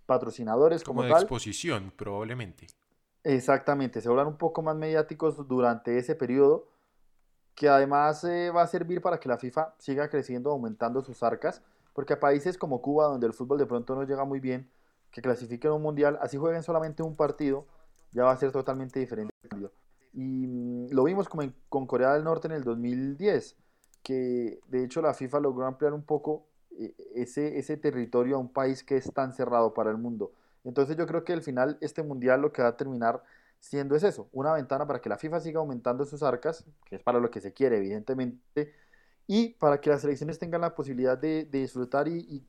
patrocinadores 0.07 0.83
como, 0.83 0.99
Como 0.99 1.05
de 1.05 1.13
tal. 1.13 1.23
exposición, 1.23 1.93
probablemente. 1.97 2.67
Exactamente, 3.23 4.01
se 4.01 4.09
vuelvan 4.09 4.27
un 4.29 4.39
poco 4.39 4.63
más 4.63 4.75
mediáticos 4.77 5.47
durante 5.47 5.99
ese 5.99 6.15
periodo, 6.15 6.67
que 7.55 7.69
además 7.69 8.25
eh, 8.25 8.51
va 8.51 8.63
a 8.63 8.67
servir 8.67 9.01
para 9.01 9.21
que 9.21 9.29
la 9.29 9.39
FIFA 9.39 9.75
siga 9.79 10.09
creciendo, 10.09 10.51
aumentando 10.51 11.03
sus 11.03 11.23
arcas, 11.23 11.63
porque 11.93 12.15
a 12.15 12.21
países 12.21 12.59
como 12.59 12.83
Cuba, 12.83 13.07
donde 13.07 13.27
el 13.27 13.33
fútbol 13.35 13.59
de 13.59 13.67
pronto 13.67 13.95
no 13.95 14.05
llega 14.05 14.25
muy 14.25 14.41
bien, 14.41 14.71
que 15.11 15.23
clasifiquen 15.23 15.73
un 15.73 15.83
mundial, 15.83 16.19
así 16.23 16.37
jueguen 16.37 16.63
solamente 16.63 17.03
un 17.03 17.17
partido, 17.17 17.67
ya 18.13 18.25
va 18.25 18.33
a 18.33 18.37
ser 18.37 18.53
totalmente 18.53 19.01
diferente. 19.01 19.33
Y 20.13 20.47
mm, 20.47 20.89
lo 20.93 21.05
vimos 21.05 21.29
como 21.29 21.43
en- 21.43 21.55
con 21.69 21.87
Corea 21.87 22.15
del 22.15 22.25
Norte 22.25 22.49
en 22.49 22.53
el 22.55 22.65
2010, 22.65 23.57
que 24.03 24.61
de 24.69 24.85
hecho 24.85 25.03
la 25.03 25.15
FIFA 25.15 25.41
logró 25.41 25.67
ampliar 25.67 25.93
un 25.93 26.03
poco 26.03 26.47
eh, 26.79 26.95
ese, 27.15 27.59
ese 27.59 27.77
territorio 27.77 28.37
a 28.37 28.39
un 28.39 28.53
país 28.53 28.83
que 28.85 28.97
es 28.97 29.13
tan 29.13 29.33
cerrado 29.33 29.75
para 29.75 29.91
el 29.91 29.99
mundo. 29.99 30.33
Entonces 30.65 30.97
yo 30.97 31.07
creo 31.07 31.25
que 31.25 31.33
al 31.33 31.43
final 31.43 31.79
este 31.81 32.03
mundial 32.03 32.41
lo 32.43 32.53
que 32.53 32.63
va 32.63 32.69
a 32.69 32.77
terminar 32.77 33.23
siendo 33.61 33.95
es 33.95 34.03
eso, 34.05 34.29
una 34.33 34.53
ventana 34.55 34.87
para 34.87 35.01
que 35.01 35.09
la 35.09 35.19
FIFA 35.19 35.41
siga 35.41 35.61
aumentando 35.61 36.05
sus 36.07 36.23
arcas, 36.23 36.65
que 36.87 36.97
es 36.97 37.03
para 37.03 37.21
lo 37.21 37.31
que 37.31 37.41
se 37.41 37.53
quiere 37.53 37.77
evidentemente, 37.79 38.73
y 39.33 39.51
para 39.51 39.81
que 39.81 39.91
las 39.91 40.01
selecciones 40.01 40.41
tengan 40.41 40.63
la 40.63 40.75
posibilidad 40.75 41.17
de, 41.17 41.45
disfrutar 41.45 42.09
y, 42.09 42.43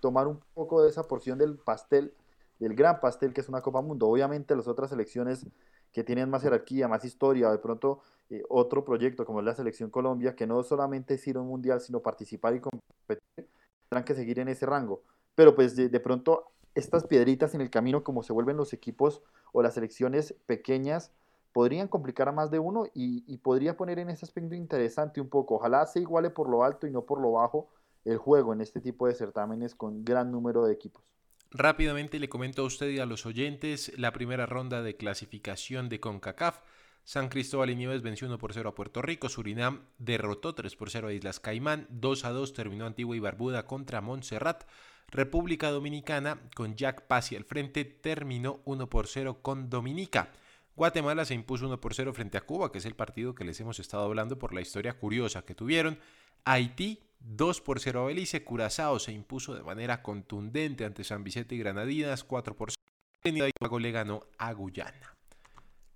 tomar 0.00 0.26
un 0.26 0.40
poco 0.54 0.82
de 0.82 0.90
esa 0.90 1.04
porción 1.04 1.38
del 1.38 1.56
pastel, 1.56 2.12
del 2.58 2.74
gran 2.74 2.98
pastel 2.98 3.32
que 3.32 3.42
es 3.42 3.48
una 3.48 3.60
Copa 3.60 3.80
Mundo. 3.80 4.08
Obviamente 4.08 4.56
las 4.56 4.66
otras 4.66 4.90
selecciones 4.90 5.46
que 5.92 6.02
tienen 6.02 6.28
más 6.28 6.42
jerarquía, 6.42 6.88
más 6.88 7.04
historia, 7.04 7.52
de 7.52 7.58
pronto 7.58 8.00
eh, 8.28 8.42
otro 8.48 8.84
proyecto 8.84 9.24
como 9.24 9.38
es 9.38 9.46
la 9.46 9.54
Selección 9.54 9.88
Colombia, 9.90 10.34
que 10.34 10.48
no 10.48 10.60
solamente 10.64 11.14
es 11.14 11.28
a 11.28 11.38
un 11.38 11.46
mundial, 11.46 11.80
sino 11.80 12.00
participar 12.00 12.56
y 12.56 12.60
competir, 12.60 13.48
tendrán 13.88 14.04
que 14.04 14.16
seguir 14.16 14.40
en 14.40 14.48
ese 14.48 14.66
rango. 14.66 15.02
Pero 15.36 15.54
pues 15.54 15.76
de, 15.76 15.90
de 15.90 16.00
pronto 16.00 16.46
estas 16.74 17.04
piedritas 17.04 17.54
en 17.54 17.60
el 17.60 17.70
camino, 17.70 18.02
como 18.02 18.24
se 18.24 18.32
vuelven 18.32 18.56
los 18.56 18.72
equipos 18.72 19.22
o 19.52 19.62
las 19.62 19.74
selecciones 19.74 20.34
pequeñas, 20.46 21.12
podrían 21.52 21.88
complicar 21.88 22.28
a 22.28 22.32
más 22.32 22.50
de 22.50 22.58
uno 22.58 22.86
y, 22.94 23.36
podría 23.38 23.76
poner 23.76 23.98
en 23.98 24.10
ese 24.10 24.24
aspecto 24.24 24.54
interesante 24.54 25.20
un 25.20 25.28
poco. 25.28 25.56
Ojalá 25.56 25.86
se 25.86 26.00
iguale 26.00 26.30
por 26.30 26.48
lo 26.48 26.64
alto 26.64 26.86
y 26.86 26.90
no 26.90 27.02
por 27.02 27.20
lo 27.20 27.32
bajo 27.32 27.68
el 28.04 28.18
juego 28.18 28.52
en 28.52 28.60
este 28.60 28.80
tipo 28.80 29.06
de 29.06 29.14
certámenes 29.14 29.74
con 29.74 30.04
gran 30.04 30.30
número 30.30 30.64
de 30.64 30.72
equipos. 30.72 31.02
Rápidamente 31.50 32.20
le 32.20 32.28
comento 32.28 32.62
a 32.62 32.66
usted 32.66 32.88
y 32.90 33.00
a 33.00 33.06
los 33.06 33.26
oyentes 33.26 33.92
la 33.98 34.12
primera 34.12 34.46
ronda 34.46 34.82
de 34.82 34.96
clasificación 34.96 35.88
de 35.88 35.98
CONCACAF. 35.98 36.60
San 37.02 37.28
Cristóbal 37.28 37.70
y 37.70 37.76
Nieves 37.76 38.02
venció 38.02 38.28
1 38.28 38.38
por 38.38 38.52
0 38.52 38.68
a 38.68 38.74
Puerto 38.74 39.02
Rico. 39.02 39.28
Surinam 39.28 39.80
derrotó 39.98 40.54
3 40.54 40.76
por 40.76 40.90
0 40.90 41.08
a 41.08 41.12
Islas 41.12 41.40
Caimán. 41.40 41.86
2 41.90 42.24
a 42.24 42.30
2 42.30 42.52
terminó 42.52 42.86
Antigua 42.86 43.16
y 43.16 43.20
Barbuda 43.20 43.66
contra 43.66 44.00
Montserrat. 44.00 44.64
República 45.08 45.70
Dominicana, 45.70 46.40
con 46.54 46.76
Jack 46.76 47.08
Pasi 47.08 47.34
al 47.34 47.44
frente, 47.44 47.84
terminó 47.84 48.60
1 48.64 48.88
por 48.88 49.08
0 49.08 49.38
con 49.42 49.68
Dominica. 49.68 50.30
Guatemala 50.76 51.24
se 51.24 51.34
impuso 51.34 51.66
1 51.66 51.80
por 51.80 51.94
0 51.94 52.12
frente 52.14 52.38
a 52.38 52.42
Cuba, 52.42 52.72
que 52.72 52.78
es 52.78 52.86
el 52.86 52.94
partido 52.94 53.34
que 53.34 53.44
les 53.44 53.60
hemos 53.60 53.78
estado 53.78 54.04
hablando 54.04 54.38
por 54.38 54.54
la 54.54 54.60
historia 54.60 54.98
curiosa 54.98 55.44
que 55.44 55.54
tuvieron. 55.54 55.98
Haití 56.44 57.00
2 57.20 57.60
por 57.60 57.80
0 57.80 58.02
a 58.02 58.06
Belice. 58.06 58.44
Curazao 58.44 58.98
se 58.98 59.12
impuso 59.12 59.54
de 59.54 59.62
manera 59.62 60.02
contundente 60.02 60.84
ante 60.84 61.04
San 61.04 61.22
Vicente 61.22 61.54
y 61.54 61.58
Granadinas 61.58 62.24
4 62.24 62.56
por 62.56 62.70
0. 62.70 62.76
Trinidad 63.20 63.48
y 63.48 63.52
Tobago 63.52 63.78
le 63.78 63.92
ganó 63.92 64.22
a 64.38 64.52
Guyana. 64.52 65.16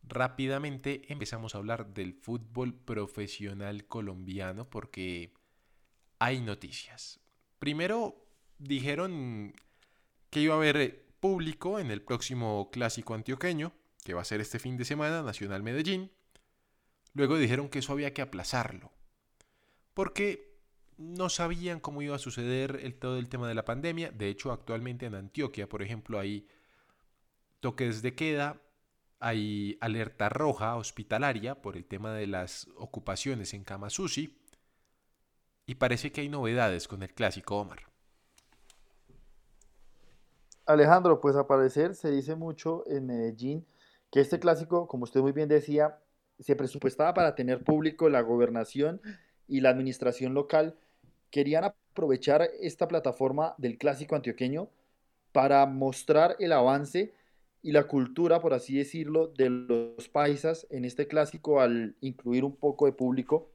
Rápidamente 0.07 1.03
empezamos 1.09 1.55
a 1.55 1.59
hablar 1.59 1.95
del 1.95 2.13
fútbol 2.13 2.75
profesional 2.75 3.87
colombiano 3.87 4.69
porque 4.69 5.33
hay 6.19 6.41
noticias. 6.41 7.21
Primero 7.59 8.27
dijeron 8.59 9.55
que 10.29 10.41
iba 10.41 10.55
a 10.55 10.59
haber 10.59 11.07
público 11.21 11.79
en 11.79 11.91
el 11.91 12.03
próximo 12.03 12.71
clásico 12.71 13.15
antioqueño, 13.15 13.73
que 14.05 14.15
va 14.15 14.21
a 14.21 14.25
ser 14.25 14.41
este 14.41 14.61
fin 14.61 14.77
de 14.77 14.85
semana, 14.85 15.23
Nacional 15.23 15.63
Medellín. 15.63 16.13
Luego 17.15 17.37
dijeron 17.37 17.69
que 17.69 17.81
eso 17.81 17.93
había 17.93 18.13
que 18.13 18.23
aplazarlo, 18.23 18.93
porque 19.95 20.55
no 20.97 21.29
sabían 21.29 21.81
cómo 21.81 22.03
iba 22.03 22.15
a 22.15 22.21
suceder 22.21 22.97
todo 23.01 23.19
el 23.19 23.29
tema 23.29 23.49
de 23.49 23.55
la 23.55 23.65
pandemia. 23.65 24.13
De 24.13 24.29
hecho, 24.29 24.53
actualmente 24.53 25.07
en 25.07 25.15
Antioquia, 25.15 25.69
por 25.69 25.83
ejemplo, 25.83 26.21
hay 26.21 26.47
toques 27.61 28.03
de 28.03 28.15
queda, 28.15 28.61
hay 29.21 29.79
alerta 29.81 30.29
roja 30.29 30.77
hospitalaria 30.77 31.63
por 31.63 31.77
el 31.77 31.87
tema 31.87 32.13
de 32.13 32.27
las 32.27 32.69
ocupaciones 32.77 33.55
en 33.55 33.65
camas 33.65 33.99
UCI, 33.99 34.39
y 35.67 35.77
parece 35.77 36.13
que 36.13 36.21
hay 36.21 36.29
novedades 36.29 36.87
con 36.87 37.03
el 37.03 37.15
clásico 37.15 37.57
Omar. 37.57 37.81
Alejandro, 40.67 41.21
pues 41.21 41.37
a 41.37 41.47
parecer 41.47 41.95
se 41.95 42.11
dice 42.11 42.35
mucho 42.35 42.85
en 42.87 43.07
Medellín 43.07 43.67
que 44.15 44.21
este 44.21 44.39
clásico, 44.39 44.87
como 44.87 45.03
usted 45.03 45.23
muy 45.23 45.33
bien 45.33 45.49
decía, 45.49 45.99
se 46.39 46.55
presupuestaba 46.55 47.15
para 47.15 47.35
tener 47.35 47.65
público 47.65 48.09
la 48.09 48.21
gobernación 48.21 49.01
y 49.49 49.61
la 49.61 49.71
administración 49.71 50.35
local. 50.35 50.77
Querían 51.31 51.65
aprovechar 51.65 52.49
esta 52.61 52.87
plataforma 52.87 53.57
del 53.59 53.77
clásico 53.77 54.15
antioqueño 54.15 54.69
para 55.33 55.67
mostrar 55.67 56.37
el 56.39 56.53
avance 56.53 57.13
y 57.61 57.73
la 57.73 57.89
cultura, 57.89 58.39
por 58.39 58.55
así 58.55 58.77
decirlo, 58.77 59.27
de 59.27 59.51
los 59.51 60.09
paisas 60.09 60.69
en 60.71 60.85
este 60.85 61.09
clásico 61.09 61.61
al 61.61 61.97
incluir 62.01 62.45
un 62.45 62.55
poco 62.55 62.87
de 62.87 62.93
público, 62.93 63.51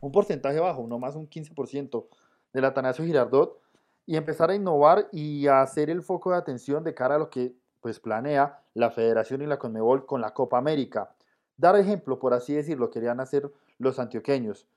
un 0.00 0.12
porcentaje 0.12 0.60
bajo, 0.60 0.86
no 0.86 0.98
más 0.98 1.16
un 1.16 1.26
15% 1.26 2.06
del 2.52 2.64
Atanasio 2.66 3.02
Girardot, 3.02 3.62
y 4.04 4.16
empezar 4.16 4.50
a 4.50 4.54
innovar 4.54 5.08
y 5.10 5.46
a 5.46 5.62
hacer 5.62 5.88
el 5.88 6.02
foco 6.02 6.32
de 6.32 6.36
atención 6.36 6.84
de 6.84 6.92
cara 6.92 7.14
a 7.14 7.18
lo 7.18 7.30
que 7.30 7.54
pues 7.80 7.98
planea 7.98 8.60
la 8.76 8.90
Federación 8.90 9.40
y 9.40 9.46
la 9.46 9.58
Conmebol 9.58 10.04
con 10.04 10.20
la 10.20 10.34
Copa 10.34 10.58
América. 10.58 11.14
Dar 11.56 11.76
ejemplo, 11.76 12.18
por 12.18 12.34
así 12.34 12.52
decirlo, 12.52 12.90
querían 12.90 13.20
hacer 13.20 13.50
los 13.78 13.98
antioqueños. 13.98 14.68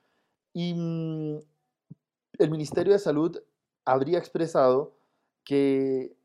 Y 0.54 0.72
mm, 0.72 1.38
el 2.38 2.50
Ministerio 2.50 2.94
de 2.94 2.98
Salud 2.98 3.42
habría 3.84 4.18
expresado 4.18 4.94
que 5.44 6.16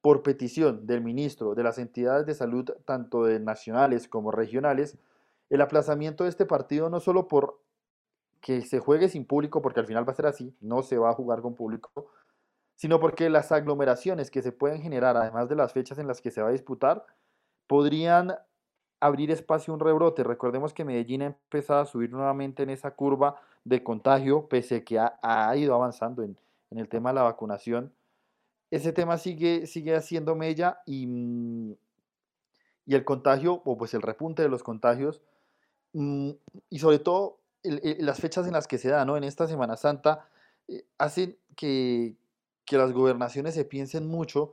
por 0.00 0.22
petición 0.22 0.86
del 0.86 1.02
ministro, 1.02 1.54
de 1.54 1.62
las 1.62 1.78
entidades 1.78 2.24
de 2.24 2.34
salud, 2.34 2.70
tanto 2.86 3.24
de 3.24 3.38
nacionales 3.38 4.08
como 4.08 4.30
regionales, 4.30 4.96
el 5.50 5.60
aplazamiento 5.60 6.24
de 6.24 6.30
este 6.30 6.46
partido 6.46 6.88
no 6.88 7.00
solo 7.00 7.28
por 7.28 7.60
que 8.40 8.62
se 8.62 8.78
juegue 8.78 9.10
sin 9.10 9.26
público, 9.26 9.60
porque 9.60 9.80
al 9.80 9.86
final 9.86 10.08
va 10.08 10.12
a 10.12 10.16
ser 10.16 10.24
así, 10.24 10.56
no 10.62 10.82
se 10.82 10.96
va 10.96 11.10
a 11.10 11.14
jugar 11.14 11.42
con 11.42 11.54
público, 11.54 12.06
sino 12.80 12.98
porque 12.98 13.28
las 13.28 13.52
aglomeraciones 13.52 14.30
que 14.30 14.40
se 14.40 14.52
pueden 14.52 14.80
generar, 14.80 15.14
además 15.14 15.50
de 15.50 15.54
las 15.54 15.74
fechas 15.74 15.98
en 15.98 16.06
las 16.06 16.22
que 16.22 16.30
se 16.30 16.40
va 16.40 16.48
a 16.48 16.52
disputar, 16.52 17.04
podrían 17.66 18.34
abrir 19.00 19.30
espacio 19.30 19.70
a 19.70 19.74
un 19.74 19.80
rebrote. 19.80 20.24
Recordemos 20.24 20.72
que 20.72 20.86
Medellín 20.86 21.20
ha 21.20 21.26
empezado 21.26 21.80
a 21.80 21.84
subir 21.84 22.10
nuevamente 22.10 22.62
en 22.62 22.70
esa 22.70 22.92
curva 22.92 23.38
de 23.64 23.84
contagio, 23.84 24.48
pese 24.48 24.76
a 24.76 24.80
que 24.82 24.98
ha, 24.98 25.56
ido 25.58 25.74
avanzando 25.74 26.22
en, 26.22 26.38
en, 26.70 26.78
el 26.78 26.88
tema 26.88 27.10
de 27.10 27.16
la 27.16 27.24
vacunación. 27.24 27.92
Ese 28.70 28.94
tema 28.94 29.18
sigue, 29.18 29.66
sigue 29.66 29.94
haciendo 29.94 30.34
mella 30.34 30.80
y, 30.86 31.06
mm, 31.06 31.74
y 32.86 32.94
el 32.94 33.04
contagio, 33.04 33.60
o 33.66 33.76
pues 33.76 33.92
el 33.92 34.00
repunte 34.00 34.40
de 34.40 34.48
los 34.48 34.62
contagios, 34.62 35.20
mm, 35.92 36.30
y 36.70 36.78
sobre 36.78 36.98
todo 36.98 37.40
las 37.62 38.20
fechas 38.20 38.46
en 38.46 38.54
las 38.54 38.66
que 38.66 38.78
se 38.78 38.88
da, 38.88 39.04
¿no? 39.04 39.18
En 39.18 39.24
esta 39.24 39.46
Semana 39.46 39.76
Santa, 39.76 40.26
eh, 40.66 40.86
hacen 40.96 41.36
que, 41.54 42.16
que 42.70 42.78
las 42.78 42.92
gobernaciones 42.92 43.56
se 43.56 43.64
piensen 43.64 44.06
mucho 44.06 44.52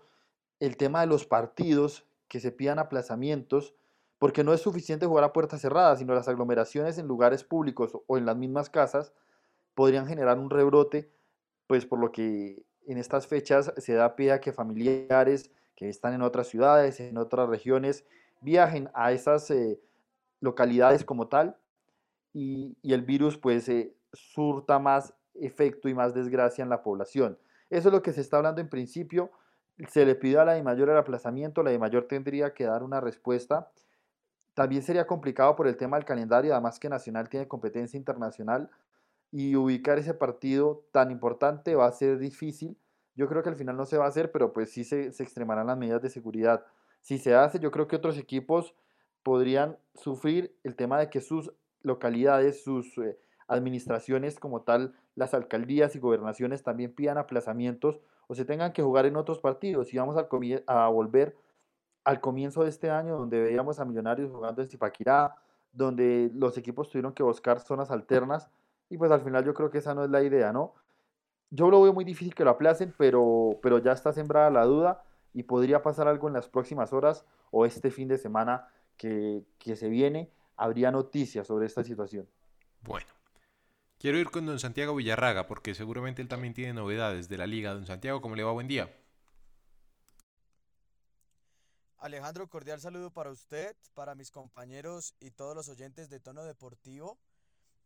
el 0.60 0.76
tema 0.76 1.02
de 1.02 1.06
los 1.06 1.28
partidos, 1.28 2.04
que 2.28 2.40
se 2.40 2.52
pidan 2.52 2.80
aplazamientos, 2.80 3.76
porque 4.18 4.44
no 4.44 4.56
es 4.56 4.62
suficiente 4.62 5.06
jugar 5.06 5.24
a 5.24 5.34
puerta 5.34 5.60
cerrada, 5.60 5.96
sino 5.96 6.16
las 6.16 6.28
aglomeraciones 6.28 6.98
en 6.98 7.06
lugares 7.06 7.44
públicos 7.44 7.96
o 8.08 8.18
en 8.18 8.26
las 8.26 8.36
mismas 8.36 8.72
casas 8.72 9.14
podrían 9.76 10.08
generar 10.08 10.40
un 10.40 10.50
rebrote, 10.50 11.12
pues 11.68 11.86
por 11.86 12.00
lo 12.00 12.12
que 12.12 12.66
en 12.88 12.98
estas 12.98 13.28
fechas 13.28 13.72
se 13.78 13.94
da 13.94 14.16
pie 14.16 14.32
a 14.32 14.42
que 14.42 14.52
familiares 14.52 15.52
que 15.76 15.88
están 15.88 16.16
en 16.16 16.24
otras 16.24 16.48
ciudades, 16.48 17.00
en 17.00 17.20
otras 17.20 17.48
regiones, 17.48 18.04
viajen 18.42 18.90
a 18.96 19.12
esas 19.12 19.52
eh, 19.52 19.80
localidades 20.40 21.06
como 21.06 21.28
tal 21.28 21.56
y, 22.34 22.76
el 22.82 23.04
virus 23.04 23.38
pues 23.38 23.70
eh, 23.70 23.94
surta 24.12 24.80
más 24.80 25.14
efecto 25.36 25.88
y 25.88 25.94
más 25.94 26.16
desgracia 26.16 26.64
en 26.64 26.70
la 26.70 26.82
población. 26.82 27.38
Eso 27.70 27.90
es 27.90 27.94
lo 27.94 28.02
que 28.02 28.14
se 28.14 28.22
está 28.22 28.38
hablando 28.38 28.62
en 28.62 28.70
principio. 28.70 29.32
Se 29.90 30.06
le 30.06 30.16
pidió 30.16 30.42
a 30.42 30.46
la 30.46 30.54
de 30.54 30.64
mayor 30.64 30.90
el 30.90 30.98
aplazamiento, 30.98 31.64
la 31.64 31.72
de 31.72 31.80
mayor 31.80 32.08
tendría 32.08 32.54
que 32.54 32.66
dar 32.66 32.84
una 32.84 33.00
respuesta. 33.00 33.70
También 34.54 34.82
sería 34.82 35.06
complicado 35.06 35.56
por 35.56 35.68
el 35.68 35.78
tema 35.78 35.98
del 35.98 36.06
calendario, 36.06 36.54
además 36.54 36.80
que 36.80 36.90
Nacional 36.90 37.30
tiene 37.30 37.48
competencia 37.48 37.98
internacional 37.98 38.72
y 39.32 39.56
ubicar 39.56 40.00
ese 40.00 40.14
partido 40.14 40.86
tan 40.92 41.12
importante 41.12 41.76
va 41.76 41.86
a 41.86 41.92
ser 41.92 42.18
difícil. 42.18 42.78
Yo 43.16 43.28
creo 43.28 43.44
que 43.44 43.50
al 43.50 43.56
final 43.56 43.78
no 43.78 43.86
se 43.86 43.98
va 43.98 44.06
a 44.06 44.10
hacer, 44.10 44.32
pero 44.32 44.54
pues 44.54 44.72
sí 44.72 44.84
se, 44.84 45.08
extremarán 45.08 45.68
las 45.68 45.78
medidas 45.78 46.02
de 46.02 46.10
seguridad. 46.10 46.66
Si 47.02 47.18
se 47.18 47.36
hace, 47.36 47.60
yo 47.60 47.72
creo 47.72 47.88
que 47.88 47.96
otros 47.96 48.18
equipos 48.18 48.74
podrían 49.24 49.78
sufrir 49.96 50.56
el 50.64 50.76
tema 50.76 51.00
de 51.00 51.10
que 51.10 51.22
sus 51.22 51.52
localidades, 51.82 52.64
sus 52.64 52.98
eh, 52.98 53.18
administraciones 53.48 54.40
como 54.40 54.62
tal, 54.62 54.94
las 55.16 55.34
alcaldías 55.34 55.96
y 55.96 56.00
gobernaciones 56.00 56.64
también 56.64 56.94
pidan 56.94 57.18
aplazamientos 57.18 58.00
o 58.28 58.36
se 58.36 58.46
tengan 58.46 58.74
que 58.74 58.84
jugar 58.84 59.06
en 59.06 59.16
otros 59.16 59.40
partidos. 59.40 59.94
Y 59.94 59.98
vamos 59.98 60.18
a, 60.18 60.28
a 60.68 60.88
volver 60.90 61.36
al 62.04 62.22
comienzo 62.22 62.64
de 62.64 62.70
este 62.70 62.90
año 62.90 63.18
donde 63.18 63.42
veíamos 63.42 63.80
a 63.80 63.86
Millonarios 63.86 64.32
jugando 64.32 64.62
en 64.62 64.70
Zipaquirá, 64.70 65.36
donde 65.72 66.32
los 66.34 66.58
equipos 66.58 66.90
tuvieron 66.90 67.14
que 67.14 67.24
buscar 67.24 67.60
zonas 67.60 67.92
alternas 67.92 68.50
y 68.90 68.98
pues 68.98 69.12
al 69.12 69.22
final 69.22 69.44
yo 69.44 69.54
creo 69.54 69.70
que 69.70 69.80
esa 69.80 69.94
no 69.94 70.04
es 70.04 70.10
la 70.10 70.24
idea, 70.24 70.54
¿no? 70.54 70.74
Yo 71.50 71.70
lo 71.70 71.82
veo 71.82 71.94
muy 71.94 72.04
difícil 72.04 72.36
que 72.36 72.44
lo 72.44 72.52
aplacen, 72.52 72.94
pero, 72.98 73.60
pero 73.62 73.80
ya 73.80 73.92
está 73.92 74.12
sembrada 74.12 74.50
la 74.50 74.66
duda 74.66 75.04
y 75.34 75.44
podría 75.44 75.82
pasar 75.82 76.08
algo 76.08 76.28
en 76.28 76.34
las 76.34 76.48
próximas 76.48 76.94
horas 76.94 77.26
o 77.52 77.66
este 77.66 77.92
fin 77.92 78.08
de 78.08 78.18
semana 78.18 78.68
que, 78.98 79.44
que 79.60 79.76
se 79.76 79.88
viene, 79.88 80.32
habría 80.56 80.92
noticias 80.92 81.48
sobre 81.48 81.66
esta 81.66 81.84
situación. 81.84 82.28
Bueno, 82.84 83.08
quiero 84.00 84.18
ir 84.18 84.30
con 84.30 84.46
don 84.46 84.60
Santiago 84.60 84.96
Villarraga 84.96 85.48
porque 85.48 85.76
seguramente 85.76 86.22
él 86.22 86.28
también 86.28 86.54
tiene 86.54 86.74
novedades 86.74 87.30
de 87.30 87.38
la 87.38 87.48
liga. 87.48 87.74
Don 87.74 87.86
Santiago, 87.86 88.22
¿cómo 88.22 88.36
le 88.36 88.44
va? 88.44 88.52
Buen 88.52 88.68
día. 88.68 88.94
Alejandro, 91.98 92.48
cordial 92.48 92.80
saludo 92.80 93.10
para 93.12 93.32
usted, 93.32 93.76
para 93.94 94.14
mis 94.14 94.30
compañeros 94.30 95.16
y 95.20 95.32
todos 95.32 95.56
los 95.56 95.68
oyentes 95.68 96.10
de 96.10 96.20
Tono 96.20 96.44
Deportivo. 96.44 97.18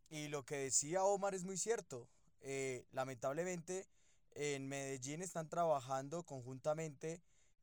Y 0.09 0.27
lo 0.27 0.43
que 0.43 0.57
decía 0.57 1.03
Omar 1.03 1.33
es 1.33 1.45
muy 1.45 1.57
cierto. 1.57 2.09
Eh, 2.41 2.85
lamentablemente 2.91 3.87
en 4.35 4.67
Medellín 4.67 5.21
están 5.21 5.49
trabajando 5.49 6.23
conjuntamente 6.23 7.21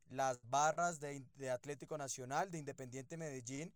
las 0.09 0.39
barras 0.49 0.99
de, 0.99 1.49
Atlético 1.51 1.97
Nacional, 1.97 2.49
de 2.49 2.59
Independiente 2.59 3.17
Medellín, 3.17 3.73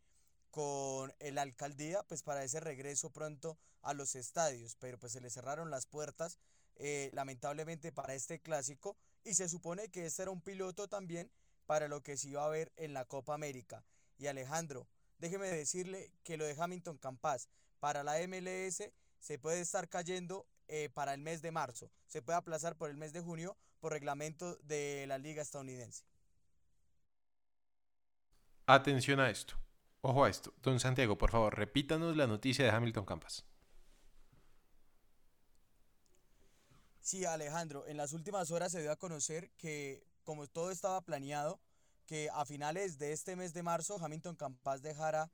con 0.53 1.11
la 1.19 1.41
alcaldía, 1.41 2.03
pues 2.03 2.21
para 2.21 2.43
ese 2.43 2.59
regreso 2.59 3.09
pronto 3.09 3.57
a 3.81 3.95
los 3.95 4.13
estadios, 4.13 4.75
pero 4.79 4.99
pues 4.99 5.13
se 5.13 5.19
le 5.19 5.31
cerraron 5.31 5.71
las 5.71 5.87
puertas, 5.87 6.37
eh, 6.75 7.09
lamentablemente 7.13 7.91
para 7.91 8.13
este 8.13 8.39
clásico, 8.39 8.95
y 9.23 9.33
se 9.33 9.49
supone 9.49 9.89
que 9.89 10.05
este 10.05 10.21
era 10.21 10.29
un 10.29 10.41
piloto 10.41 10.87
también 10.87 11.31
para 11.65 11.87
lo 11.87 12.03
que 12.03 12.17
se 12.17 12.29
iba 12.29 12.45
a 12.45 12.49
ver 12.49 12.71
en 12.75 12.93
la 12.93 13.05
Copa 13.05 13.33
América. 13.33 13.83
Y 14.19 14.27
Alejandro, 14.27 14.87
déjeme 15.17 15.47
decirle 15.47 16.11
que 16.23 16.37
lo 16.37 16.45
de 16.45 16.55
Hamilton 16.55 16.99
Campas 16.99 17.49
para 17.79 18.03
la 18.03 18.19
MLS 18.27 18.91
se 19.19 19.39
puede 19.39 19.59
estar 19.59 19.89
cayendo 19.89 20.45
eh, 20.67 20.89
para 20.93 21.15
el 21.15 21.21
mes 21.21 21.41
de 21.41 21.51
marzo. 21.51 21.89
Se 22.05 22.21
puede 22.21 22.37
aplazar 22.37 22.75
por 22.75 22.91
el 22.91 22.97
mes 22.97 23.11
de 23.11 23.21
junio 23.21 23.57
por 23.79 23.91
reglamento 23.91 24.55
de 24.57 25.05
la 25.07 25.17
liga 25.17 25.41
estadounidense. 25.41 26.03
Atención 28.67 29.19
a 29.19 29.31
esto. 29.31 29.55
Ojo 30.05 30.25
a 30.25 30.29
esto. 30.29 30.53
Don 30.61 30.81
Santiago, 30.81 31.17
por 31.17 31.31
favor, 31.31 31.57
repítanos 31.57 32.17
la 32.17 32.27
noticia 32.27 32.65
de 32.65 32.71
Hamilton 32.71 33.05
Campas. 33.05 33.45
Sí, 36.99 37.23
Alejandro, 37.23 37.87
en 37.87 37.95
las 37.95 38.11
últimas 38.11 38.51
horas 38.51 38.73
se 38.73 38.81
dio 38.81 38.91
a 38.91 38.97
conocer 38.97 39.49
que, 39.51 40.05
como 40.25 40.45
todo 40.47 40.71
estaba 40.71 40.99
planeado, 40.99 41.61
que 42.05 42.29
a 42.33 42.43
finales 42.43 42.97
de 42.97 43.13
este 43.13 43.37
mes 43.37 43.53
de 43.53 43.63
marzo 43.63 43.97
Hamilton 43.97 44.35
Campas 44.35 44.81
dejara 44.81 45.31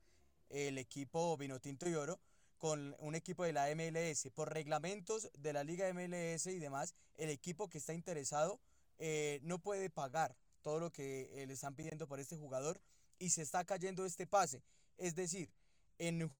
el 0.50 0.78
equipo 0.78 1.36
Vinotinto 1.36 1.88
y 1.88 1.96
Oro 1.96 2.20
con 2.56 2.94
un 3.00 3.16
equipo 3.16 3.42
de 3.42 3.52
la 3.52 3.74
MLS. 3.74 4.28
Por 4.32 4.52
reglamentos 4.52 5.32
de 5.36 5.52
la 5.52 5.64
Liga 5.64 5.92
MLS 5.92 6.46
y 6.46 6.60
demás, 6.60 6.94
el 7.16 7.30
equipo 7.30 7.68
que 7.68 7.78
está 7.78 7.92
interesado 7.92 8.60
eh, 8.98 9.40
no 9.42 9.58
puede 9.58 9.90
pagar 9.90 10.36
todo 10.62 10.78
lo 10.78 10.92
que 10.92 11.42
eh, 11.42 11.46
le 11.46 11.54
están 11.54 11.74
pidiendo 11.74 12.06
por 12.06 12.20
este 12.20 12.36
jugador 12.36 12.80
y 13.20 13.28
se 13.28 13.42
está 13.42 13.64
cayendo 13.64 14.04
este 14.04 14.26
pase. 14.26 14.64
Es 14.96 15.14
decir, 15.14 15.52
en 15.98 16.32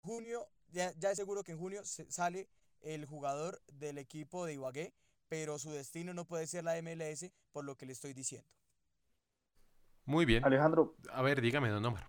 junio, 0.00 0.46
ya, 0.70 0.90
es 0.90 1.16
seguro 1.16 1.42
que 1.42 1.52
en 1.52 1.58
junio 1.58 1.80
sale 1.84 2.50
el 2.82 3.06
jugador 3.06 3.62
del 3.72 3.96
equipo 3.96 4.44
de 4.44 4.54
Ibagué, 4.54 4.92
pero 5.28 5.58
su 5.58 5.70
destino 5.70 6.12
no 6.12 6.26
puede 6.26 6.46
ser 6.46 6.64
la 6.64 6.74
MLS 6.82 7.30
por 7.52 7.64
lo 7.64 7.76
que 7.76 7.86
le 7.86 7.92
estoy 7.92 8.12
diciendo. 8.12 8.46
Muy 10.04 10.26
bien. 10.26 10.44
Alejandro. 10.44 10.96
A 11.12 11.22
ver, 11.22 11.40
dígame, 11.40 11.70
don 11.70 11.84
Omar. 11.86 12.06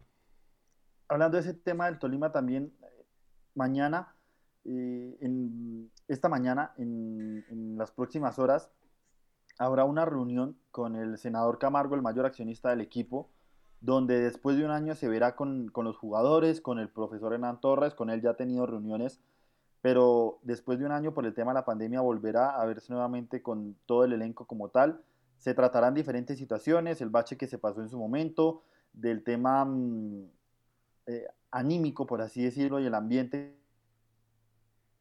Hablando 1.08 1.38
de 1.38 1.44
ese 1.44 1.54
tema 1.54 1.86
del 1.86 2.00
Tolima 2.00 2.32
también, 2.32 2.76
mañana, 3.54 4.16
eh, 4.66 5.18
en, 5.22 5.92
esta 6.08 6.28
mañana, 6.28 6.74
en, 6.78 7.78
las 7.78 7.92
próximas 7.92 8.40
horas, 8.40 8.72
habrá 9.60 9.86
una 9.86 10.06
reunión 10.06 10.60
con 10.72 10.96
el 10.96 11.18
senador 11.18 11.60
Camargo, 11.60 11.96
el 11.96 12.02
mayor 12.02 12.26
accionista 12.26 12.70
del 12.70 12.82
equipo, 12.82 13.32
donde 13.86 14.20
después 14.20 14.58
de 14.58 14.66
un 14.66 14.72
año 14.72 14.96
se 14.96 15.08
verá 15.08 15.36
con, 15.36 15.72
los 15.76 15.96
jugadores, 15.96 16.60
con 16.60 16.80
el 16.80 16.90
profesor 16.90 17.34
Hernán 17.34 17.62
Torres, 17.62 17.94
con 17.94 18.10
él 18.10 18.20
ya 18.20 18.32
ha 18.32 18.36
tenido 18.36 18.66
reuniones, 18.66 19.20
pero 19.84 20.40
después 20.42 20.80
de 20.80 20.86
un 20.86 20.92
año 20.92 21.14
por 21.14 21.24
el 21.24 21.36
tema 21.36 21.52
de 21.52 21.60
la 21.60 21.66
pandemia 21.66 22.02
volverá 22.02 22.60
a 22.60 22.66
verse 22.66 22.92
nuevamente 22.92 23.44
con 23.44 23.76
todo 23.86 24.04
el 24.04 24.14
elenco 24.14 24.46
como 24.46 24.70
tal. 24.70 25.02
Se 25.38 25.54
tratarán 25.54 25.94
diferentes 25.94 26.40
situaciones, 26.40 27.00
el 27.00 27.10
bache 27.10 27.38
que 27.38 27.46
se 27.46 27.60
pasó 27.60 27.82
en 27.82 27.90
su 27.90 28.00
momento, 28.00 28.64
del 28.92 29.24
tema 29.24 29.64
mm, 29.66 30.32
eh, 31.06 31.28
anímico, 31.52 32.08
por 32.08 32.24
así 32.24 32.44
decirlo, 32.44 32.80
y 32.80 32.88
el 32.88 32.96
ambiente 32.96 33.56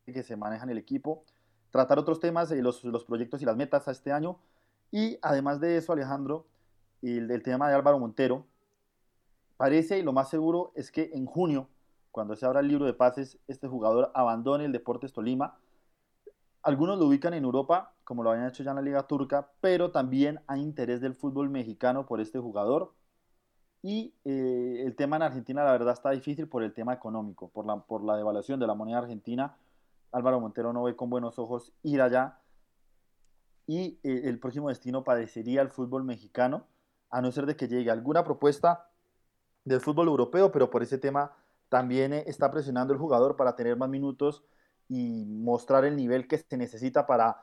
que 0.05 0.23
se 0.23 0.37
maneja 0.37 0.65
en 0.65 0.71
el 0.71 0.79
equipo, 0.79 1.25
tratar 1.71 1.99
otros 1.99 2.21
temas, 2.21 2.51
eh, 2.51 2.61
los, 2.61 2.85
los, 2.85 3.07
proyectos 3.07 3.41
y 3.41 3.47
las 3.47 3.57
metas 3.57 3.89
a 3.89 3.93
este 3.93 4.13
año, 4.13 4.37
y 4.91 5.19
además 5.23 5.59
de 5.59 5.79
eso, 5.79 5.95
Alejandro, 5.95 6.45
el, 7.01 7.31
el 7.31 7.43
tema 7.43 7.71
de 7.71 7.75
Álvaro 7.77 7.99
Montero, 7.99 8.45
parece 9.57 9.99
y 9.99 10.03
lo 10.03 10.13
más 10.13 10.31
seguro 10.31 10.73
es 10.75 10.91
que 10.91 11.11
en 11.15 11.27
junio, 11.27 11.69
cuando 12.11 12.37
se 12.37 12.47
abra 12.47 12.61
el 12.61 12.69
libro 12.69 12.85
de 12.85 12.95
pases, 12.95 13.39
este 13.49 13.69
jugador 13.69 14.11
abandone 14.15 14.65
el 14.65 14.73
Deportes 14.73 15.13
Tolima. 15.13 15.59
Algunos 16.63 16.99
lo 16.99 17.07
ubican 17.07 17.35
en 17.35 17.45
Europa, 17.45 17.93
como 18.05 18.23
lo 18.23 18.31
habían 18.31 18.49
hecho 18.49 18.63
ya 18.63 18.71
en 18.71 18.77
la 18.77 18.83
Liga 18.83 19.07
Turca, 19.07 19.51
pero 19.61 19.91
también 19.91 20.41
hay 20.47 20.61
interés 20.61 21.01
del 21.01 21.15
fútbol 21.15 21.51
mexicano 21.51 22.07
por 22.07 22.21
este 22.21 22.39
jugador. 22.39 22.95
Y 23.83 24.15
eh, 24.25 24.83
el 24.87 24.97
tema 24.97 25.17
en 25.17 25.23
Argentina, 25.23 25.63
la 25.63 25.73
verdad, 25.73 25.93
está 25.93 26.11
difícil 26.11 26.49
por 26.49 26.63
el 26.63 26.73
tema 26.73 26.95
económico, 26.95 27.49
por 27.49 27.67
la, 27.67 27.77
por 27.83 28.03
la 28.03 28.17
devaluación 28.17 28.59
de 28.59 28.67
la 28.67 28.75
moneda 28.75 28.99
argentina. 28.99 29.57
Álvaro 30.11 30.41
Montero 30.41 30.73
no 30.73 30.85
ve 30.85 30.97
con 30.97 31.11
buenos 31.11 31.39
ojos 31.39 31.73
ir 31.83 32.01
allá. 32.01 32.39
Y 33.67 33.99
eh, 34.03 34.23
el 34.25 34.39
próximo 34.39 34.69
destino 34.69 35.05
padecería 35.05 35.61
el 35.61 35.69
fútbol 35.69 36.05
mexicano, 36.05 36.67
a 37.11 37.21
no 37.21 37.31
ser 37.31 37.45
de 37.45 37.57
que 37.57 37.69
llegue 37.69 37.91
alguna 37.91 38.25
propuesta 38.25 38.89
del 39.65 39.81
fútbol 39.81 40.09
europeo, 40.09 40.53
pero 40.53 40.71
por 40.71 40.83
ese 40.83 40.99
tema 40.99 41.33
también 41.69 42.13
eh, 42.13 42.25
está 42.27 42.51
presionando 42.51 42.93
el 42.93 42.99
jugador 42.99 43.37
para 43.37 43.57
tener 43.57 43.77
más 43.77 43.89
minutos 43.89 44.45
y 44.89 45.25
mostrar 45.27 45.85
el 45.85 45.97
nivel 45.97 46.29
que 46.29 46.39
se 46.39 46.57
necesita 46.57 47.07
para, 47.07 47.43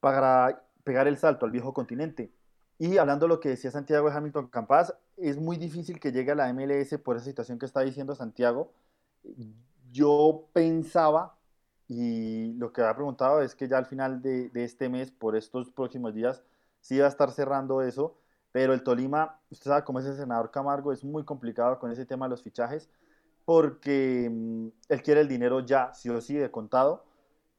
para 0.00 0.62
pegar 0.84 1.08
el 1.08 1.18
salto 1.18 1.44
al 1.44 1.52
viejo 1.52 1.74
continente. 1.74 2.32
Y 2.78 2.98
hablando 2.98 3.26
de 3.26 3.30
lo 3.30 3.40
que 3.40 3.48
decía 3.50 3.70
Santiago 3.70 4.08
de 4.08 4.16
Hamilton 4.16 4.48
Campas, 4.48 4.94
es 5.16 5.38
muy 5.38 5.56
difícil 5.56 5.98
que 5.98 6.12
llegue 6.12 6.32
a 6.32 6.34
la 6.34 6.52
MLS 6.52 6.98
por 6.98 7.16
esa 7.16 7.24
situación 7.24 7.58
que 7.58 7.66
está 7.66 7.80
diciendo 7.80 8.14
Santiago. 8.14 8.72
Yo 9.90 10.48
pensaba, 10.52 11.38
y 11.88 12.52
lo 12.54 12.72
que 12.72 12.82
había 12.82 12.94
preguntado 12.94 13.40
es 13.40 13.54
que 13.54 13.68
ya 13.68 13.78
al 13.78 13.86
final 13.86 14.20
de, 14.20 14.50
este 14.54 14.88
mes, 14.88 15.10
por 15.10 15.36
estos 15.36 15.70
próximos 15.70 16.14
días, 16.14 16.42
sí 16.80 16.98
va 16.98 17.06
a 17.06 17.08
estar 17.08 17.30
cerrando 17.30 17.80
eso, 17.82 18.18
pero 18.56 18.72
el 18.72 18.82
Tolima, 18.82 19.38
usted 19.50 19.70
sabe 19.70 19.84
cómo 19.84 19.98
es 19.98 20.06
el 20.06 20.16
senador 20.16 20.50
Camargo, 20.50 20.90
es 20.90 21.04
muy 21.04 21.26
complicado 21.26 21.78
con 21.78 21.90
ese 21.90 22.06
tema 22.06 22.24
de 22.24 22.30
los 22.30 22.42
fichajes. 22.42 22.88
porque 23.44 24.30
mm, 24.32 24.68
él 24.88 25.02
quiere 25.02 25.20
el 25.20 25.28
dinero 25.28 25.60
ya, 25.60 25.92
sí 25.92 26.08
o 26.08 26.18
sí, 26.22 26.36
de 26.36 26.50
contado. 26.50 27.04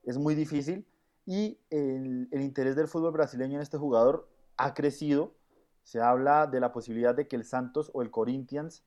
Es 0.04 0.18
muy 0.18 0.34
difícil 0.34 0.88
y 1.24 1.60
el, 1.70 2.28
interés 2.32 2.76
del 2.76 2.88
fútbol 2.88 3.12
brasileño 3.12 3.58
en 3.58 3.62
este 3.62 3.78
jugador 3.78 4.28
ha 4.58 4.74
crecido. 4.74 5.36
Se 5.84 6.02
habla 6.02 6.48
de 6.48 6.60
la 6.60 6.72
posibilidad 6.72 7.14
de 7.14 7.28
que 7.28 7.36
el 7.36 7.44
Santos 7.44 7.92
o 7.94 8.02
el 8.02 8.10
Corinthians 8.10 8.84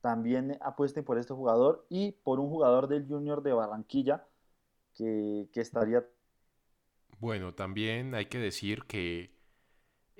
también 0.00 0.56
apuesten 0.62 1.04
por 1.04 1.18
este 1.18 1.34
jugador 1.34 1.84
y 1.90 2.12
por 2.24 2.40
un 2.40 2.48
jugador 2.48 2.88
del 2.88 3.06
Junior 3.06 3.42
de 3.42 3.52
Barranquilla 3.52 4.24
que 4.94 5.46
estaría... 5.56 6.06
Bueno, 7.18 7.54
también 7.54 8.14
hay 8.14 8.30
que 8.30 8.38
decir 8.38 8.84
que 8.84 9.39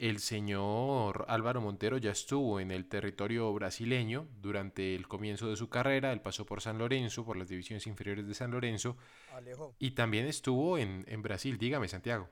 el 0.01 0.19
señor 0.21 1.25
Álvaro 1.29 1.61
Montero 1.61 1.99
ya 1.99 2.11
estuvo 2.13 2.59
en 2.61 2.71
el 2.71 2.89
territorio 2.89 3.53
brasileño 3.53 4.29
durante 4.41 4.95
el 4.95 5.07
comienzo 5.09 5.49
de 5.49 5.57
su 5.57 5.69
carrera. 5.69 6.13
Él 6.13 6.23
pasó 6.23 6.47
por 6.47 6.61
San 6.63 6.79
Lorenzo, 6.79 7.25
por 7.25 7.37
las 7.37 7.49
divisiones 7.49 7.87
inferiores 7.87 8.27
de 8.27 8.35
San 8.35 8.51
Lorenzo. 8.51 8.97
Alejo, 9.29 9.77
Y 9.79 9.93
también 9.93 10.27
estuvo 10.27 10.79
en, 10.79 11.05
en 11.09 11.23
Brasil. 11.23 11.59
Dígame, 11.59 11.89
Santiago. 11.89 12.29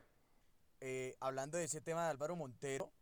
eh, 0.80 1.16
hablando 1.20 1.58
de 1.58 1.64
ese 1.64 1.80
tema 1.80 2.04
de 2.04 2.10
Álvaro 2.10 2.36
Montero, 2.36 2.92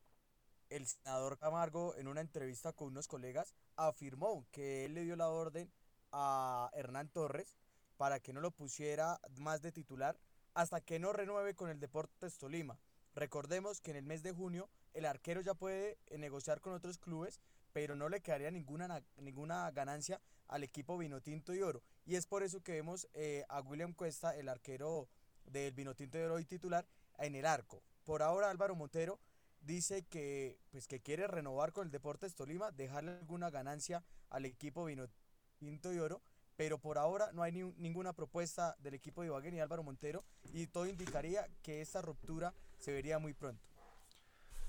el 0.71 0.87
senador 0.87 1.39
Camargo 1.39 1.97
en 1.97 2.09
una 2.09 2.21
entrevista 2.21 2.73
con 2.73 2.89
unos 2.89 3.09
colegas 3.09 3.55
afirmó 3.77 4.47
que 4.53 4.85
él 4.87 4.95
le 4.95 5.05
dio 5.05 5.17
la 5.17 5.29
orden 5.29 5.71
a 6.13 6.71
Hernán 6.75 7.09
Torres 7.11 7.57
para 7.97 8.21
que 8.21 8.33
no 8.33 8.41
lo 8.41 8.51
pusiera 8.51 9.21
más 9.39 9.63
de 9.63 9.73
titular 9.73 10.19
hasta 10.55 10.81
que 10.81 10.99
no 10.99 11.13
renueve 11.13 11.55
con 11.55 11.71
el 11.71 11.81
Deportes 11.81 12.39
Tolima. 12.39 12.79
Recordemos 13.17 13.81
que 13.81 13.91
en 13.93 13.97
el 13.97 14.05
mes 14.05 14.23
de 14.23 14.33
junio 14.33 14.69
el 14.93 15.07
arquero 15.07 15.41
ya 15.41 15.55
puede 15.55 15.99
eh, 16.09 16.19
negociar 16.19 16.61
con 16.61 16.75
otros 16.75 16.99
clubes, 16.99 17.41
pero 17.73 17.97
no 17.97 18.11
le 18.11 18.21
quedaría 18.21 18.51
ninguna, 18.51 18.87
na- 18.89 19.03
ninguna 19.17 19.71
ganancia 19.71 20.21
al 20.49 20.63
equipo 20.63 20.99
Vinotinto 20.99 21.55
y 21.55 21.63
Oro. 21.63 21.83
Y 22.05 22.17
es 22.17 22.27
por 22.27 22.43
eso 22.43 22.63
que 22.63 22.73
vemos 22.73 23.09
eh, 23.15 23.45
a 23.49 23.61
William 23.63 23.95
Cuesta, 23.95 24.37
el 24.37 24.51
arquero 24.51 25.09
del 25.47 25.73
Vinotinto 25.73 26.19
y 26.19 26.23
Oro 26.23 26.39
y 26.39 26.45
titular, 26.45 26.87
en 27.19 27.35
el 27.35 27.47
arco. 27.47 27.83
Por 28.05 28.23
ahora 28.23 28.51
Álvaro 28.51 28.77
Montero 28.77 29.19
dice 29.63 30.03
que, 30.03 30.59
pues, 30.71 30.87
que 30.87 31.01
quiere 31.01 31.27
renovar 31.27 31.73
con 31.73 31.87
el 31.87 31.91
Deportes 31.91 32.35
Tolima, 32.35 32.71
dejarle 32.71 33.13
alguna 33.13 33.49
ganancia 33.51 34.05
al 34.29 34.45
equipo 34.45 34.85
Vinotinto 34.85 35.91
y 35.93 35.99
Oro, 35.99 36.21
pero 36.57 36.79
por 36.79 36.99
ahora 36.99 37.33
no 37.33 37.43
hay 37.43 37.53
ni- 37.53 37.73
ninguna 37.79 38.13
propuesta 38.13 38.77
del 38.81 38.93
equipo 38.95 39.23
de 39.23 39.29
Ibaguén 39.29 39.55
y 39.55 39.61
Álvaro 39.61 39.83
Montero 39.83 40.23
y 40.53 40.67
todo 40.67 40.87
indicaría 40.87 41.49
que 41.63 41.81
esta 41.81 42.03
ruptura 42.03 42.53
se 42.79 42.93
vería 42.93 43.19
muy 43.19 43.33
pronto. 43.33 43.63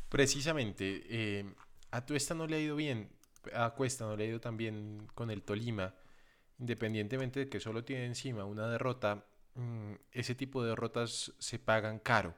Precisamente, 0.10 1.04
eh, 1.10 1.46
a 1.92 2.06
Tuesta 2.06 2.34
no 2.34 2.48
le 2.48 2.58
ha 2.58 2.60
ido 2.60 2.76
bien, 2.76 3.10
a 3.54 3.72
Cuesta 3.72 4.06
no 4.06 4.16
le 4.16 4.24
ha 4.24 4.28
ido 4.28 4.40
tan 4.40 4.58
bien 4.58 5.08
con 5.14 5.32
el 5.32 5.44
Tolima, 5.44 5.94
independientemente 6.60 7.42
de 7.42 7.50
que 7.50 7.60
solo 7.60 7.84
tiene 7.84 8.06
encima 8.06 8.46
una 8.46 8.68
derrota, 8.70 9.26
mm, 9.56 9.94
ese 10.12 10.36
tipo 10.36 10.64
de 10.64 10.70
derrotas 10.70 11.34
se 11.40 11.60
pagan 11.60 12.00
caro. 12.00 12.36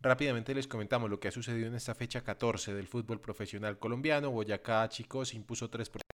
Rápidamente 0.00 0.54
les 0.54 0.68
comentamos 0.68 1.10
lo 1.10 1.18
que 1.18 1.28
ha 1.28 1.32
sucedido 1.32 1.66
en 1.66 1.74
esta 1.74 1.94
fecha 1.94 2.22
14 2.22 2.72
del 2.72 2.86
fútbol 2.86 3.20
profesional 3.20 3.78
colombiano. 3.78 4.30
Boyacá, 4.30 4.88
chicos, 4.88 5.34
impuso 5.34 5.68
3 5.70 5.90
por 5.90 6.02
0. 6.02 6.07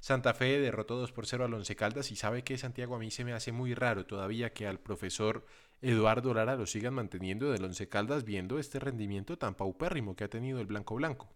Santa 0.00 0.34
Fe 0.34 0.60
derrotó 0.60 0.96
2 0.96 1.12
por 1.12 1.26
0 1.26 1.44
al 1.44 1.54
Once 1.54 1.74
Caldas. 1.74 2.10
Y 2.10 2.16
sabe 2.16 2.44
que 2.44 2.58
Santiago 2.58 2.94
a 2.96 2.98
mí 2.98 3.10
se 3.10 3.24
me 3.24 3.32
hace 3.32 3.52
muy 3.52 3.74
raro 3.74 4.06
todavía 4.06 4.52
que 4.52 4.66
al 4.66 4.78
profesor 4.78 5.44
Eduardo 5.82 6.32
Lara 6.32 6.56
lo 6.56 6.66
sigan 6.66 6.94
manteniendo 6.94 7.50
del 7.50 7.64
Once 7.64 7.88
Caldas 7.88 8.24
viendo 8.24 8.58
este 8.58 8.78
rendimiento 8.78 9.36
tan 9.38 9.54
paupérrimo 9.54 10.16
que 10.16 10.24
ha 10.24 10.30
tenido 10.30 10.60
el 10.60 10.66
Blanco 10.66 10.94
Blanco. 10.94 11.28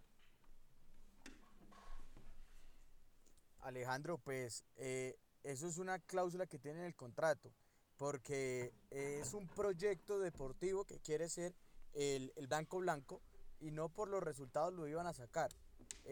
Alejandro, 3.60 4.18
pues 4.18 4.64
eh, 4.76 5.18
eso 5.44 5.68
es 5.68 5.78
una 5.78 5.98
cláusula 5.98 6.46
que 6.46 6.58
tiene 6.58 6.80
en 6.80 6.86
el 6.86 6.94
contrato, 6.94 7.52
porque 7.96 8.72
es 8.90 9.34
un 9.34 9.46
proyecto 9.48 10.18
deportivo 10.18 10.84
que 10.84 10.98
quiere 11.00 11.28
ser 11.28 11.54
el, 11.92 12.32
el 12.36 12.46
Blanco 12.46 12.78
Blanco 12.78 13.20
y 13.60 13.70
no 13.70 13.88
por 13.88 14.08
los 14.08 14.22
resultados 14.22 14.72
lo 14.72 14.88
iban 14.88 15.06
a 15.06 15.12
sacar. 15.12 15.50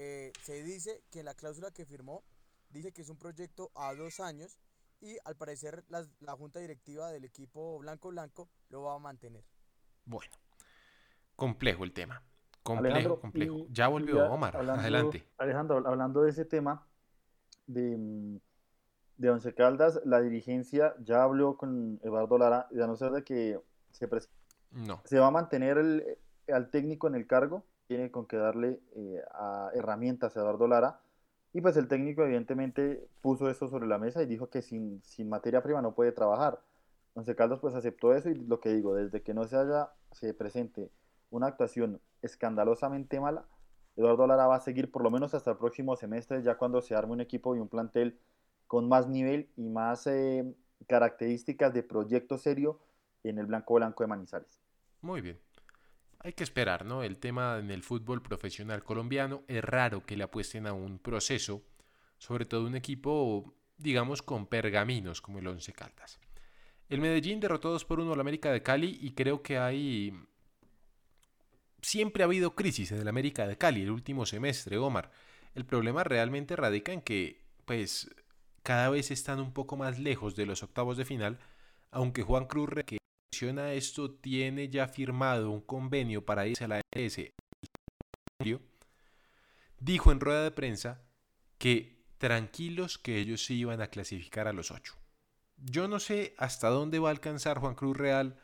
Eh, 0.01 0.33
se 0.45 0.63
dice 0.63 1.03
que 1.11 1.25
la 1.25 1.35
cláusula 1.35 1.73
que 1.73 1.85
firmó 1.85 2.23
dice 2.71 2.93
que 2.93 3.03
es 3.03 3.09
un 3.09 3.17
proyecto 3.17 3.73
a 3.75 3.93
dos 3.95 4.21
años 4.21 4.57
y 5.01 5.17
al 5.25 5.35
parecer 5.35 5.85
las- 5.89 6.09
la 6.21 6.35
junta 6.37 6.61
directiva 6.61 7.11
del 7.11 7.25
equipo 7.25 7.81
Blanco 7.81 8.11
Blanco 8.11 8.49
lo 8.69 8.83
va 8.83 8.95
a 8.95 8.99
mantener. 9.01 9.43
Bueno, 10.05 10.31
complejo 11.35 11.83
el 11.83 11.93
tema. 11.93 12.23
Complejo, 12.63 12.95
Alejandro, 12.95 13.21
complejo. 13.21 13.57
y- 13.57 13.67
Ya 13.73 13.89
volvió 13.89 14.15
ya 14.19 14.31
Omar. 14.31 14.57
hablando- 14.57 14.83
Adelante. 14.83 15.27
Alejandro, 15.37 15.79
hablando 15.85 16.23
de 16.23 16.31
ese 16.31 16.45
tema 16.45 16.87
de, 17.67 17.97
mm, 17.99 18.39
de 19.17 19.31
Once 19.31 19.53
Caldas, 19.53 20.01
la 20.05 20.21
dirigencia 20.21 20.95
ya 21.01 21.25
habló 21.25 21.57
con 21.57 21.99
Eduardo 22.05 22.39
Lara, 22.39 22.69
y 22.71 22.81
a 22.81 22.87
no 22.87 22.95
ser 22.97 23.11
de 23.11 23.25
que 23.25 23.61
se, 23.91 24.09
pres- 24.09 24.29
No. 24.71 25.03
se 25.07 25.19
va 25.19 25.27
a 25.27 25.31
mantener 25.33 25.77
el, 25.79 26.19
al 26.47 26.71
técnico 26.71 27.09
en 27.09 27.17
el 27.17 27.27
cargo, 27.27 27.65
tiene 27.89 28.11
con 28.11 28.27
que 28.27 28.37
darle 28.37 28.81
eh, 28.95 29.23
herramientas 29.75 30.37
a 30.37 30.41
Eduardo 30.41 30.69
Lara, 30.69 31.01
y 31.53 31.61
pues 31.61 31.77
el 31.77 31.89
técnico 31.89 32.23
evidentemente 32.23 33.09
puso 33.23 33.49
eso 33.49 33.69
sobre 33.69 33.87
la 33.87 33.99
mesa 33.99 34.23
y 34.23 34.27
dijo 34.27 34.51
que 34.51 34.63
sin, 34.63 35.03
sin 35.03 35.29
materia 35.29 35.63
prima 35.63 35.83
no 35.83 35.95
puede 35.95 36.13
trabajar. 36.13 36.61
Once 37.15 37.35
Caldas 37.35 37.59
pues 37.59 37.75
aceptó 37.75 38.15
eso 38.15 38.29
y 38.29 38.35
lo 38.35 38.61
que 38.61 38.69
digo, 38.69 38.95
desde 38.95 39.23
que 39.23 39.35
no 39.35 39.49
se 39.49 39.57
haya, 39.57 39.91
se 40.13 40.35
presente 40.35 40.91
una 41.31 41.49
actuación 41.49 42.01
escandalosamente 42.23 43.19
mala, 43.19 43.47
Eduardo 43.97 44.27
Lara 44.27 44.47
va 44.47 44.57
a 44.57 44.61
seguir 44.61 44.93
por 44.93 45.03
lo 45.03 45.11
menos 45.11 45.35
hasta 45.35 45.51
el 45.51 45.57
próximo 45.57 45.97
semestre, 45.97 46.43
ya 46.43 46.57
cuando 46.57 46.81
se 46.81 46.95
arme 46.95 47.15
un 47.15 47.21
equipo 47.21 47.57
y 47.57 47.59
un 47.59 47.69
plantel 47.69 48.21
con 48.69 48.89
más 48.89 49.09
nivel 49.09 49.51
y 49.57 49.69
más 49.69 50.07
eh, 50.07 50.45
características 50.87 51.75
de 51.75 51.83
proyecto 51.83 52.39
serio 52.39 52.79
en 53.25 53.39
el 53.39 53.47
blanco 53.47 53.75
blanco 53.75 54.05
de 54.05 54.09
Manizales. 54.09 54.61
Muy 55.01 55.21
bien. 55.21 55.41
Hay 56.21 56.33
que 56.33 56.43
esperar, 56.43 56.85
¿no? 56.85 57.03
El 57.03 57.19
tema 57.19 57.59
en 57.59 57.71
el 57.71 57.83
fútbol 57.83 58.23
profesional 58.23 58.83
colombiano 58.83 59.45
es 59.47 59.63
raro 59.63 60.05
que 60.05 60.17
le 60.17 60.25
apuesten 60.25 60.67
a 60.67 60.73
un 60.73 60.99
proceso, 60.99 61.63
sobre 62.19 62.45
todo 62.45 62.67
un 62.67 62.75
equipo, 62.75 63.55
digamos, 63.77 64.23
con 64.23 64.47
pergaminos 64.47 65.21
como 65.21 65.39
el 65.39 65.47
Once 65.47 65.73
Caldas. 65.73 66.19
El 66.89 67.01
Medellín 67.01 67.39
derrotó 67.39 67.71
2 67.71 67.85
por 67.85 68.01
1 68.01 68.13
al 68.13 68.21
América 68.21 68.51
de 68.51 68.63
Cali 68.63 68.99
y 69.01 69.13
creo 69.13 69.43
que 69.43 69.59
hay... 69.59 70.13
Siempre 71.83 72.25
ha 72.25 72.27
habido 72.27 72.57
crisis 72.57 72.91
en 72.91 72.99
el 72.99 73.09
América 73.09 73.47
de 73.47 73.57
Cali 73.57 73.83
el 73.83 73.91
último 73.91 74.27
semestre, 74.27 74.79
Omar. 74.79 75.13
El 75.55 75.65
problema 75.65 76.03
realmente 76.03 76.57
radica 76.57 76.93
en 76.93 77.03
que, 77.03 77.45
pues, 77.65 78.11
cada 78.65 78.91
vez 78.91 79.13
están 79.13 79.39
un 79.39 79.53
poco 79.53 79.77
más 79.77 80.01
lejos 80.01 80.35
de 80.35 80.47
los 80.47 80.65
octavos 80.65 80.97
de 80.97 81.05
final, 81.05 81.39
aunque 81.93 82.23
Juan 82.23 82.47
Cruz, 82.47 82.71
que 82.85 82.99
menciona 83.31 83.73
esto, 83.73 84.11
tiene 84.11 84.69
ya 84.69 84.89
firmado 84.89 85.51
un 85.51 85.61
convenio 85.61 86.25
para 86.25 86.47
irse 86.47 86.65
a 86.65 86.69
la 86.69 86.81
en 86.93 87.33
julio, 88.39 88.61
dijo 89.79 90.13
en 90.13 90.21
rueda 90.21 90.43
de 90.43 90.51
prensa 90.51 91.03
que 91.59 92.05
tranquilos 92.19 92.99
que 92.99 93.19
ellos 93.19 93.45
sí 93.45 93.59
iban 93.59 93.81
a 93.81 93.89
clasificar 93.89 94.49
a 94.49 94.53
los 94.53 94.71
ocho. 94.71 94.95
Yo 95.57 95.89
no 95.89 95.99
sé 96.01 96.35
hasta 96.39 96.69
dónde 96.69 96.99
va 96.99 97.09
a 97.09 97.13
alcanzar 97.13 97.59
Juan 97.59 97.75
Cruz 97.75 97.97
Real 97.97 98.37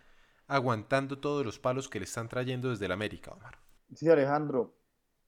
aguantando 0.46 1.18
todos 1.18 1.44
los 1.46 1.58
palos 1.58 1.88
que 1.88 2.00
le 2.00 2.04
están 2.04 2.28
trayendo 2.28 2.70
desde 2.70 2.84
el 2.84 2.92
América, 2.92 3.32
Omar. 3.32 3.58
Sí, 3.94 4.08
Alejandro, 4.08 4.76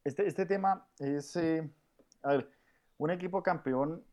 este, 0.05 0.27
este 0.27 0.47
tema 0.47 0.87
es, 0.99 1.35
eh, 1.37 1.71
a 2.23 2.33
ver, 2.33 2.51
un 2.99 3.11
equipo 3.11 3.43
campeón, 3.43 4.05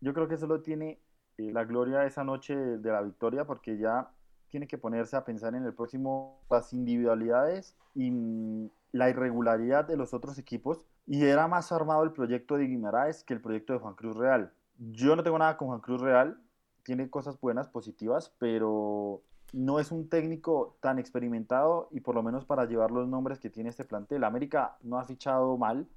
yo 0.00 0.12
creo 0.12 0.28
que 0.28 0.36
solo 0.36 0.60
tiene 0.60 1.00
eh, 1.38 1.50
la 1.52 1.64
gloria 1.64 2.04
esa 2.04 2.24
noche 2.24 2.54
de 2.54 2.90
la 2.90 3.02
victoria 3.02 3.44
porque 3.46 3.78
ya 3.78 4.10
tiene 4.52 4.68
que 4.68 4.76
ponerse 4.76 5.16
a 5.16 5.24
pensar 5.24 5.54
en 5.54 5.64
el 5.64 5.74
próximo, 5.74 6.44
las 6.50 6.74
individualidades 6.74 7.74
y 7.94 8.10
mm, 8.10 8.70
la 8.92 9.08
irregularidad 9.08 9.86
de 9.86 9.96
los 9.96 10.12
otros 10.12 10.38
equipos. 10.38 10.86
Y 11.06 11.24
era 11.24 11.48
más 11.48 11.72
armado 11.72 12.04
el 12.04 12.12
proyecto 12.12 12.56
de 12.56 12.66
Guimaraes 12.66 13.24
que 13.24 13.32
el 13.32 13.40
proyecto 13.40 13.72
de 13.72 13.78
Juan 13.78 13.94
Cruz 13.94 14.14
Real. 14.14 14.52
Yo 14.76 15.16
no 15.16 15.22
tengo 15.22 15.38
nada 15.38 15.56
con 15.56 15.68
Juan 15.68 15.80
Cruz 15.80 16.02
Real, 16.02 16.38
tiene 16.82 17.08
cosas 17.08 17.40
buenas, 17.40 17.68
positivas, 17.68 18.34
pero 18.38 19.22
no 19.54 19.80
es 19.80 19.90
un 19.90 20.10
técnico 20.10 20.76
tan 20.80 20.98
experimentado 20.98 21.88
y 21.90 22.00
por 22.00 22.14
lo 22.14 22.22
menos 22.22 22.44
para 22.44 22.66
llevar 22.66 22.90
los 22.90 23.08
nombres 23.08 23.38
que 23.38 23.48
tiene 23.48 23.70
este 23.70 23.84
plantel. 23.84 24.22
América 24.22 24.76
no 24.82 24.98
ha 24.98 25.04
fichado 25.04 25.56
mal, 25.56 25.88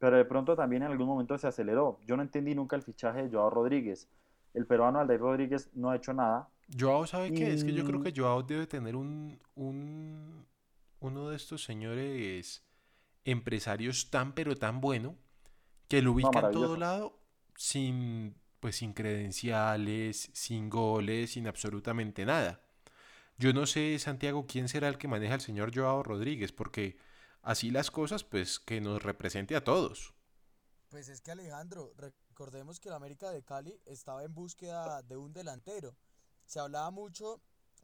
pero 0.00 0.16
de 0.16 0.24
pronto 0.24 0.56
también 0.56 0.82
en 0.82 0.90
algún 0.90 1.06
momento 1.06 1.38
se 1.38 1.46
aceleró. 1.46 2.00
Yo 2.06 2.16
no 2.16 2.22
entendí 2.22 2.56
nunca 2.56 2.74
el 2.74 2.82
fichaje 2.82 3.22
de 3.22 3.30
Joao 3.30 3.50
Rodríguez. 3.50 4.08
El 4.52 4.66
peruano 4.66 4.98
Aldair 4.98 5.20
Rodríguez 5.20 5.70
no 5.74 5.90
ha 5.90 5.96
hecho 5.96 6.12
nada. 6.12 6.48
Joao, 6.76 7.06
¿sabe 7.06 7.32
qué? 7.32 7.52
Es 7.52 7.64
que 7.64 7.72
yo 7.72 7.84
creo 7.84 8.00
Mm. 8.00 8.02
que 8.02 8.12
Joao 8.14 8.42
debe 8.42 8.66
tener 8.66 8.96
un, 8.96 9.40
un 9.54 10.46
uno 11.00 11.28
de 11.30 11.36
estos 11.36 11.62
señores 11.64 12.64
empresarios 13.24 14.10
tan 14.10 14.34
pero 14.34 14.56
tan 14.56 14.80
bueno 14.80 15.16
que 15.88 16.02
lo 16.02 16.12
ubica 16.12 16.40
en 16.40 16.50
todo 16.50 16.76
lado 16.76 17.20
sin 17.56 18.36
pues 18.60 18.76
sin 18.76 18.94
credenciales, 18.94 20.30
sin 20.34 20.70
goles, 20.70 21.32
sin 21.32 21.46
absolutamente 21.48 22.26
nada. 22.26 22.62
Yo 23.38 23.52
no 23.54 23.66
sé, 23.66 23.98
Santiago, 24.00 24.46
quién 24.46 24.68
será 24.68 24.88
el 24.88 24.98
que 24.98 25.08
maneja 25.08 25.34
al 25.34 25.40
señor 25.42 25.72
Joao 25.74 26.02
Rodríguez, 26.04 26.52
porque 26.52 26.98
así 27.42 27.70
las 27.70 27.90
cosas, 27.90 28.24
pues 28.24 28.60
que 28.60 28.80
nos 28.80 29.02
represente 29.02 29.56
a 29.56 29.64
todos. 29.64 30.14
Pues 30.90 31.08
es 31.08 31.20
que 31.22 31.30
Alejandro, 31.30 31.92
recordemos 31.96 32.78
que 32.80 32.88
el 32.88 32.94
América 32.94 33.30
de 33.30 33.42
Cali 33.42 33.80
estaba 33.86 34.22
en 34.24 34.34
búsqueda 34.34 35.02
de 35.02 35.16
un 35.16 35.32
delantero. 35.32 35.96
Se 36.48 36.58
hablaba 36.58 36.90
mucho 36.90 37.40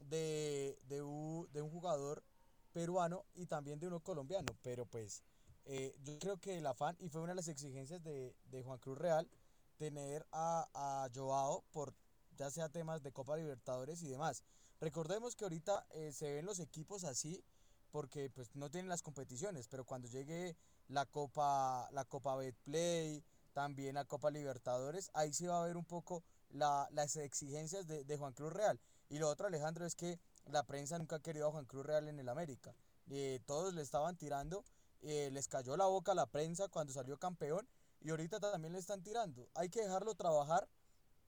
de, 0.08 0.78
de, 0.88 1.02
un, 1.02 1.46
de 1.52 1.60
un 1.60 1.70
jugador 1.70 2.24
peruano 2.72 3.26
y 3.34 3.44
también 3.44 3.78
de 3.78 3.86
uno 3.86 4.00
colombiano, 4.00 4.56
pero 4.62 4.86
pues 4.86 5.22
eh, 5.66 5.94
yo 6.02 6.18
creo 6.18 6.38
que 6.38 6.56
el 6.56 6.66
afán, 6.66 6.96
y 6.98 7.10
fue 7.10 7.20
una 7.20 7.32
de 7.32 7.36
las 7.36 7.48
exigencias 7.48 8.02
de, 8.02 8.34
de 8.46 8.62
Juan 8.62 8.78
Cruz 8.78 8.96
Real, 8.96 9.28
tener 9.76 10.26
a, 10.32 10.66
a 10.72 11.10
Joao 11.14 11.62
por 11.72 11.94
ya 12.36 12.50
sea 12.50 12.70
temas 12.70 13.02
de 13.02 13.12
Copa 13.12 13.36
Libertadores 13.36 14.02
y 14.02 14.08
demás. 14.08 14.42
Recordemos 14.80 15.36
que 15.36 15.44
ahorita 15.44 15.86
eh, 15.90 16.10
se 16.12 16.32
ven 16.32 16.46
los 16.46 16.58
equipos 16.58 17.04
así 17.04 17.44
porque 17.92 18.30
pues 18.30 18.56
no 18.56 18.70
tienen 18.70 18.88
las 18.88 19.02
competiciones, 19.02 19.68
pero 19.68 19.84
cuando 19.84 20.08
llegue 20.08 20.56
la 20.88 21.04
Copa 21.04 21.86
la 21.92 22.06
Copa 22.06 22.34
Betplay, 22.36 23.22
también 23.52 23.94
la 23.94 24.06
Copa 24.06 24.30
Libertadores, 24.30 25.10
ahí 25.12 25.34
sí 25.34 25.46
va 25.46 25.62
a 25.62 25.66
ver 25.66 25.76
un 25.76 25.84
poco 25.84 26.24
la, 26.54 26.88
las 26.92 27.16
exigencias 27.16 27.86
de, 27.86 28.04
de 28.04 28.16
Juan 28.16 28.32
Cruz 28.32 28.52
Real. 28.52 28.80
Y 29.08 29.18
lo 29.18 29.28
otro, 29.28 29.46
Alejandro, 29.46 29.84
es 29.84 29.94
que 29.94 30.18
la 30.46 30.64
prensa 30.64 30.98
nunca 30.98 31.16
ha 31.16 31.20
querido 31.20 31.48
a 31.48 31.50
Juan 31.50 31.66
Cruz 31.66 31.84
Real 31.84 32.08
en 32.08 32.18
el 32.18 32.28
América. 32.28 32.74
Eh, 33.10 33.40
todos 33.46 33.74
le 33.74 33.82
estaban 33.82 34.16
tirando, 34.16 34.64
eh, 35.02 35.30
les 35.32 35.48
cayó 35.48 35.76
la 35.76 35.86
boca 35.86 36.12
a 36.12 36.14
la 36.14 36.26
prensa 36.26 36.68
cuando 36.68 36.92
salió 36.92 37.18
campeón 37.18 37.68
y 38.00 38.10
ahorita 38.10 38.40
también 38.40 38.72
le 38.72 38.78
están 38.78 39.02
tirando. 39.02 39.48
Hay 39.54 39.68
que 39.68 39.82
dejarlo 39.82 40.14
trabajar 40.14 40.68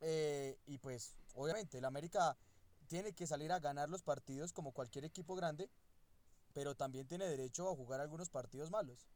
eh, 0.01 0.59
y 0.67 0.79
pues 0.79 1.17
obviamente 1.35 1.79
el 1.79 1.85
América 1.85 2.37
tiene 2.87 3.13
que 3.13 3.27
salir 3.27 3.53
a 3.53 3.61
ganar 3.61 3.89
los 3.89 4.03
partidos 4.03 4.53
como 4.53 4.73
cualquier 4.73 5.05
equipo 5.05 5.35
grande, 5.35 5.69
pero 6.53 6.75
también 6.75 7.07
tiene 7.07 7.27
derecho 7.27 7.69
a 7.69 7.75
jugar 7.75 8.01
algunos 8.01 8.31
partidos 8.31 8.71
malos. 8.71 9.07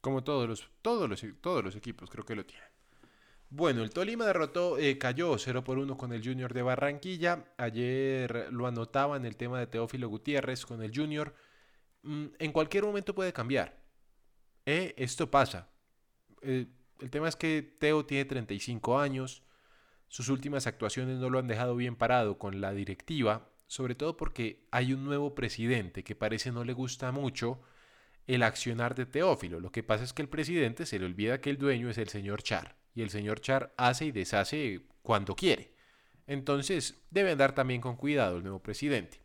Como 0.00 0.22
todos 0.22 0.48
los, 0.48 0.70
todos 0.82 1.08
los, 1.08 1.22
todos 1.40 1.64
los 1.64 1.76
equipos 1.76 2.10
creo 2.10 2.24
que 2.24 2.34
lo 2.34 2.46
tienen. 2.46 2.73
Bueno, 3.56 3.84
el 3.84 3.90
Tolima 3.90 4.26
derrotó, 4.26 4.78
eh, 4.78 4.98
cayó 4.98 5.38
0 5.38 5.62
por 5.62 5.78
1 5.78 5.96
con 5.96 6.12
el 6.12 6.24
Junior 6.24 6.52
de 6.52 6.62
Barranquilla. 6.62 7.44
Ayer 7.56 8.48
lo 8.50 8.66
anotaba 8.66 9.16
en 9.16 9.24
el 9.24 9.36
tema 9.36 9.60
de 9.60 9.68
Teófilo 9.68 10.08
Gutiérrez 10.08 10.66
con 10.66 10.82
el 10.82 10.90
Junior. 10.92 11.36
Mm, 12.02 12.26
en 12.40 12.50
cualquier 12.50 12.82
momento 12.82 13.14
puede 13.14 13.32
cambiar. 13.32 13.80
Eh, 14.66 14.92
esto 14.96 15.30
pasa. 15.30 15.68
Eh, 16.42 16.66
el 16.98 17.10
tema 17.10 17.28
es 17.28 17.36
que 17.36 17.76
Teo 17.78 18.04
tiene 18.04 18.24
35 18.24 18.98
años. 18.98 19.44
Sus 20.08 20.30
últimas 20.30 20.66
actuaciones 20.66 21.20
no 21.20 21.30
lo 21.30 21.38
han 21.38 21.46
dejado 21.46 21.76
bien 21.76 21.94
parado 21.94 22.38
con 22.38 22.60
la 22.60 22.72
directiva, 22.72 23.52
sobre 23.68 23.94
todo 23.94 24.16
porque 24.16 24.66
hay 24.72 24.92
un 24.92 25.04
nuevo 25.04 25.36
presidente 25.36 26.02
que 26.02 26.16
parece 26.16 26.50
no 26.50 26.64
le 26.64 26.72
gusta 26.72 27.12
mucho 27.12 27.60
el 28.26 28.42
accionar 28.42 28.96
de 28.96 29.06
Teófilo. 29.06 29.60
Lo 29.60 29.70
que 29.70 29.84
pasa 29.84 30.02
es 30.02 30.12
que 30.12 30.22
el 30.22 30.28
presidente 30.28 30.86
se 30.86 30.98
le 30.98 31.06
olvida 31.06 31.40
que 31.40 31.50
el 31.50 31.58
dueño 31.58 31.88
es 31.88 31.98
el 31.98 32.08
señor 32.08 32.42
Char 32.42 32.83
y 32.94 33.02
el 33.02 33.10
señor 33.10 33.40
Char 33.40 33.72
hace 33.76 34.06
y 34.06 34.12
deshace 34.12 34.82
cuando 35.02 35.34
quiere. 35.34 35.72
Entonces 36.26 37.02
debe 37.10 37.32
andar 37.32 37.54
también 37.54 37.80
con 37.80 37.96
cuidado 37.96 38.38
el 38.38 38.42
nuevo 38.42 38.60
presidente. 38.60 39.20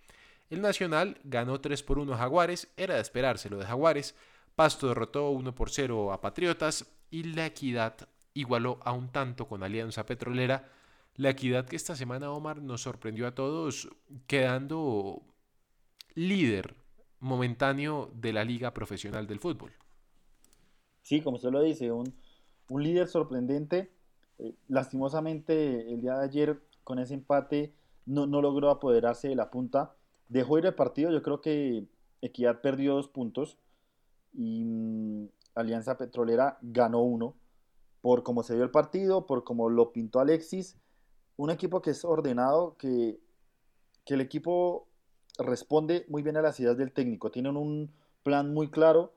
El 0.49 0.61
Nacional 0.61 1.19
ganó 1.23 1.61
3 1.61 1.83
por 1.83 1.99
1 1.99 2.13
a 2.13 2.17
Jaguares, 2.17 2.69
era 2.75 2.95
de 2.95 3.01
esperarse 3.01 3.49
lo 3.49 3.57
de 3.57 3.65
Jaguares. 3.65 4.15
Pasto 4.55 4.87
derrotó 4.87 5.29
1 5.29 5.53
por 5.53 5.69
0 5.69 6.11
a 6.11 6.19
Patriotas 6.19 6.85
y 7.11 7.23
La 7.23 7.45
Equidad 7.45 8.09
igualó 8.33 8.79
a 8.83 8.91
un 8.91 9.09
tanto 9.11 9.47
con 9.47 9.63
Alianza 9.63 10.05
Petrolera. 10.05 10.71
La 11.15 11.29
Equidad 11.29 11.67
que 11.67 11.75
esta 11.75 11.95
semana 11.95 12.31
Omar 12.31 12.61
nos 12.61 12.81
sorprendió 12.81 13.27
a 13.27 13.35
todos 13.35 13.89
quedando 14.25 15.21
líder 16.15 16.75
momentáneo 17.19 18.11
de 18.15 18.33
la 18.33 18.43
Liga 18.43 18.73
Profesional 18.73 19.27
del 19.27 19.39
Fútbol. 19.39 19.73
Sí, 21.01 21.21
como 21.21 21.37
usted 21.37 21.51
lo 21.51 21.61
dice, 21.61 21.91
un, 21.91 22.13
un 22.69 22.83
líder 22.83 23.07
sorprendente. 23.07 23.91
Eh, 24.37 24.55
lastimosamente, 24.67 25.91
el 25.91 26.01
día 26.01 26.17
de 26.17 26.25
ayer, 26.25 26.61
con 26.83 26.99
ese 26.99 27.13
empate, 27.13 27.73
no, 28.05 28.25
no, 28.25 28.41
logró 28.41 28.69
apoderarse 28.69 29.27
de 29.27 29.35
la 29.35 29.51
punta. 29.51 29.95
Dejó 30.29 30.57
ir 30.57 30.65
el 30.65 30.75
partido. 30.75 31.11
Yo 31.11 31.21
creo 31.21 31.41
que 31.41 31.85
Equidad 32.21 32.61
perdió 32.61 32.95
dos 32.95 33.07
puntos 33.07 33.57
y 34.33 34.63
mmm, 34.63 35.27
Alianza 35.55 35.97
Petrolera 35.97 36.57
ganó 36.61 37.01
uno. 37.01 37.35
Por 38.01 38.23
cómo 38.23 38.43
se 38.43 38.55
dio 38.55 38.63
el 38.63 38.71
partido, 38.71 39.25
por 39.25 39.43
cómo 39.43 39.69
lo 39.69 39.91
pintó 39.91 40.19
Alexis. 40.19 40.77
Un 41.35 41.49
equipo 41.49 41.81
que 41.81 41.91
es 41.91 42.05
ordenado, 42.05 42.77
que, 42.77 43.19
que 44.05 44.13
el 44.13 44.21
equipo 44.21 44.87
responde 45.37 46.05
muy 46.07 46.21
bien 46.21 46.37
a 46.37 46.41
las 46.41 46.59
ideas 46.59 46.77
del 46.77 46.93
técnico. 46.93 47.31
Tienen 47.31 47.57
un 47.57 47.91
plan 48.23 48.53
muy 48.53 48.69
claro 48.69 49.13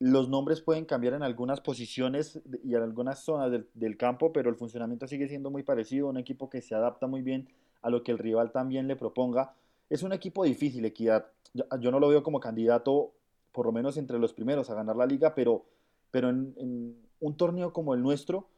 los 0.00 0.30
nombres 0.30 0.62
pueden 0.62 0.86
cambiar 0.86 1.12
en 1.12 1.22
algunas 1.22 1.60
posiciones 1.60 2.40
y 2.64 2.74
en 2.74 2.82
algunas 2.82 3.22
zonas 3.22 3.52
del, 3.74 3.96
campo, 3.98 4.32
pero 4.32 4.48
el 4.48 4.56
funcionamiento 4.56 5.06
sigue 5.06 5.28
siendo 5.28 5.50
muy 5.50 5.62
parecido, 5.62 6.08
un 6.08 6.16
equipo 6.16 6.48
que 6.48 6.62
se 6.62 6.74
adapta 6.74 7.06
muy 7.06 7.20
bien 7.20 7.48
a 7.82 7.90
lo 7.90 8.02
que 8.02 8.10
el 8.10 8.18
rival 8.18 8.50
también 8.50 8.88
le 8.88 8.96
proponga. 8.96 9.54
Es 9.90 10.02
un 10.02 10.14
equipo 10.14 10.44
difícil, 10.44 10.86
Equidad. 10.86 11.26
Yo, 11.52 11.64
yo 11.78 11.90
no 11.90 12.00
lo 12.00 12.08
veo 12.08 12.22
como 12.22 12.40
candidato, 12.40 13.12
por 13.52 13.66
lo 13.66 13.72
menos 13.72 13.98
entre 13.98 14.18
los 14.18 14.32
primeros, 14.32 14.70
a 14.70 14.74
ganar 14.74 14.96
la 14.96 15.04
liga, 15.04 15.34
pero, 15.34 15.66
pero 16.10 16.30
en, 16.30 16.54
en 16.56 16.96
un 17.20 17.36
torneo 17.36 17.74
como 17.74 17.92
el 17.92 18.02
nuestro 18.02 18.48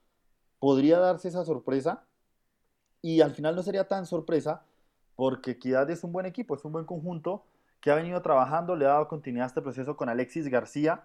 podría 0.60 1.00
darse 1.00 1.26
esa 1.26 1.44
sorpresa 1.44 2.04
y 3.00 3.20
al 3.20 3.32
final 3.32 3.56
no 3.56 3.64
sería 3.64 3.88
tan 3.88 4.06
sorpresa 4.06 4.64
porque 5.16 5.52
Equidad 5.52 5.90
es 5.90 6.04
un 6.04 6.12
buen 6.12 6.26
equipo, 6.26 6.54
es 6.54 6.64
un 6.64 6.70
buen 6.70 6.84
conjunto 6.84 7.42
que 7.80 7.90
ha 7.90 7.96
venido 7.96 8.22
trabajando, 8.22 8.76
le 8.76 8.84
ha 8.84 8.90
dado 8.90 9.08
continuidad 9.08 9.46
a 9.46 9.48
este 9.48 9.60
proceso 9.60 9.96
con 9.96 10.08
Alexis 10.08 10.46
García, 10.46 11.04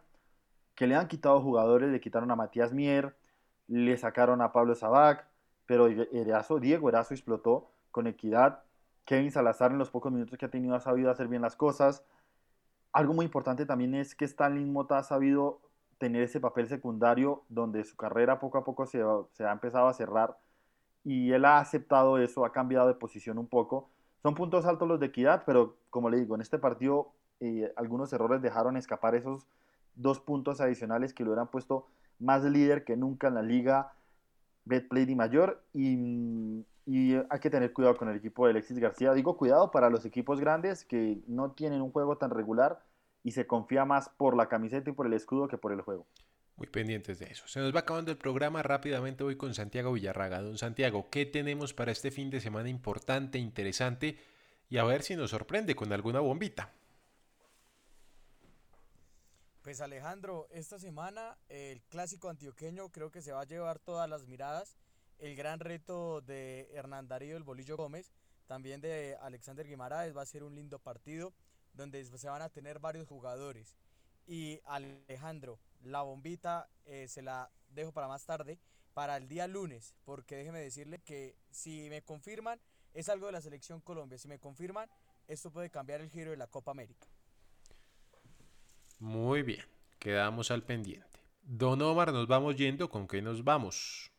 que 0.78 0.86
le 0.86 0.96
han 0.96 1.08
quitado 1.08 1.42
jugadores, 1.42 1.90
le 1.90 2.00
quitaron 2.00 2.30
a 2.30 2.36
Matías 2.36 2.72
Mier, 2.72 3.16
le 3.68 3.98
sacaron 3.98 4.44
a 4.44 4.52
Pablo 4.52 4.76
Sabac, 4.76 5.26
pero 5.66 5.88
Erazo, 5.88 6.60
Diego 6.60 6.88
Erazo 6.88 7.16
explotó 7.16 7.72
con 7.90 8.06
equidad. 8.06 8.62
Kevin 9.04 9.32
Salazar 9.32 9.72
en 9.72 9.80
los 9.80 9.90
pocos 9.90 10.12
minutos 10.12 10.38
que 10.38 10.46
ha 10.46 10.52
tenido 10.52 10.76
ha 10.76 10.80
sabido 10.80 11.10
hacer 11.10 11.30
bien 11.30 11.42
las 11.42 11.56
cosas. 11.56 12.06
Algo 12.94 13.16
muy 13.16 13.26
importante 13.26 13.66
también 13.66 13.96
es 13.96 14.14
que 14.14 14.26
Stalin 14.26 14.72
Mota 14.72 15.00
ha 15.00 15.04
sabido 15.04 15.62
tener 15.98 16.22
ese 16.22 16.40
papel 16.40 16.68
secundario 16.68 17.42
donde 17.50 17.84
su 17.84 17.98
carrera 17.98 18.40
poco 18.40 18.60
a 18.60 18.64
poco 18.64 18.86
se, 18.86 19.02
ha 19.02 19.52
empezado 19.52 19.88
a 19.88 19.96
cerrar 19.96 20.38
y 21.04 21.32
él 21.32 21.46
ha 21.46 21.58
aceptado 21.58 22.20
eso, 22.20 22.46
ha 22.46 22.52
cambiado 22.52 22.88
de 22.88 22.94
posición 22.94 23.40
un 23.40 23.48
poco. 23.48 23.90
Son 24.22 24.36
puntos 24.36 24.68
altos 24.68 24.88
los 24.88 25.00
de 25.00 25.08
equidad, 25.08 25.42
pero 25.44 25.76
como 25.90 26.12
le 26.12 26.18
digo, 26.18 26.36
en 26.36 26.42
este 26.42 26.60
partido 26.60 27.14
eh, 27.40 27.74
algunos 27.76 28.14
errores 28.14 28.44
dejaron 28.44 28.78
escapar 28.78 29.16
esos 29.16 29.48
dos 29.98 30.20
puntos 30.20 30.62
adicionales 30.62 31.14
que 31.14 31.24
lo 31.24 31.32
hubieran 31.32 31.50
puesto 31.50 31.88
más 32.20 32.44
líder 32.44 32.84
que 32.84 32.96
nunca 32.96 33.28
en 33.28 33.36
la 33.36 33.42
liga 33.42 33.94
Betplay 34.66 35.10
y 35.10 35.16
Mayor 35.16 35.64
y, 35.74 36.66
y, 36.86 37.16
hay 37.30 37.40
que 37.42 37.50
tener 37.50 37.74
cuidado 37.74 37.98
con 37.98 38.10
el 38.10 38.18
equipo 38.18 38.46
de 38.46 38.52
Alexis 38.52 38.80
García. 38.80 39.14
Digo 39.14 39.38
cuidado 39.38 39.72
para 39.72 39.90
los 39.90 40.06
equipos 40.06 40.40
grandes 40.40 40.84
que 40.84 41.20
no 41.28 41.52
tienen 41.52 41.82
un 41.82 41.92
juego 41.92 42.18
tan 42.18 42.32
regular 42.32 42.80
y 43.24 43.32
se 43.32 43.48
confía 43.48 43.86
más 43.86 44.10
por 44.10 44.36
la 44.36 44.48
camiseta 44.48 44.90
y 44.90 44.94
por 44.94 45.06
el 45.06 45.14
escudo 45.14 45.48
que 45.48 45.58
por 45.58 45.72
el 45.72 45.82
juego. 45.82 46.06
Muy 46.58 46.68
pendientes 46.68 47.20
de 47.20 47.28
eso. 47.28 47.48
Se 47.48 47.60
nos 47.60 47.74
va 47.74 47.82
acabando 47.82 48.12
el 48.12 48.18
programa. 48.18 48.64
Rápidamente 48.64 49.24
voy 49.24 49.36
con 49.36 49.54
Santiago 49.54 49.94
Villarraga. 49.94 50.42
Don 50.42 50.58
Santiago, 50.58 51.08
¿qué 51.12 51.26
tenemos 51.26 51.74
para 51.74 51.92
este 51.92 52.10
fin 52.10 52.32
de 52.32 52.40
semana 52.40 52.68
importante, 52.68 53.38
interesante? 53.38 54.18
Y 54.70 54.78
a 54.78 54.84
ver 54.84 55.04
si 55.04 55.16
nos 55.16 55.30
sorprende 55.30 55.76
con 55.76 55.94
alguna 55.94 56.20
bombita. 56.20 56.74
Pues 59.68 59.82
Alejandro, 59.82 60.48
esta 60.52 60.80
semana 60.80 61.38
el 61.50 61.82
clásico 61.90 62.30
antioqueño 62.30 62.88
creo 62.88 63.12
que 63.12 63.22
se 63.22 63.34
va 63.34 63.42
a 63.42 63.46
llevar 63.46 63.80
todas 63.80 64.10
las 64.10 64.26
miradas. 64.26 64.78
El 65.20 65.36
gran 65.36 65.60
reto 65.60 66.22
de 66.22 66.70
Hernán 66.72 67.10
Darío 67.10 67.36
el 67.36 67.44
Bolillo 67.44 67.76
Gómez, 67.76 68.14
también 68.46 68.80
de 68.80 69.18
Alexander 69.20 69.68
Guimaraes, 69.68 70.16
va 70.16 70.22
a 70.22 70.26
ser 70.26 70.44
un 70.44 70.56
lindo 70.56 70.80
partido 70.80 71.34
donde 71.74 72.06
se 72.06 72.30
van 72.30 72.44
a 72.44 72.48
tener 72.48 72.80
varios 72.80 73.10
jugadores. 73.10 73.76
Y 74.26 74.62
Alejandro, 74.64 75.60
la 75.84 76.02
bombita 76.02 76.70
eh, 76.86 77.10
se 77.10 77.22
la 77.22 77.52
dejo 77.68 77.92
para 77.92 78.08
más 78.08 78.26
tarde, 78.26 78.60
para 78.94 79.18
el 79.18 79.28
día 79.28 79.48
lunes, 79.48 79.96
porque 80.06 80.38
déjeme 80.38 80.62
decirle 80.62 81.00
que 81.00 81.36
si 81.52 81.90
me 81.90 82.02
confirman, 82.04 82.58
es 82.94 83.10
algo 83.10 83.26
de 83.26 83.34
la 83.34 83.42
selección 83.42 83.82
Colombia. 83.82 84.18
Si 84.18 84.30
me 84.30 84.40
confirman, 84.40 84.90
esto 85.28 85.52
puede 85.52 85.70
cambiar 85.70 86.00
el 86.00 86.10
giro 86.10 86.32
de 86.32 86.38
la 86.38 86.48
Copa 86.48 86.72
América. 86.72 87.10
Muy 89.00 89.44
bien, 89.44 89.64
quedamos 90.00 90.50
al 90.50 90.64
pendiente. 90.64 91.06
Don 91.44 91.80
Omar, 91.84 92.12
nos 92.12 92.28
vamos 92.28 92.56
yendo, 92.56 92.90
¿con 92.90 93.08
qué 93.08 93.22
nos 93.22 93.44
vamos? 93.44 94.12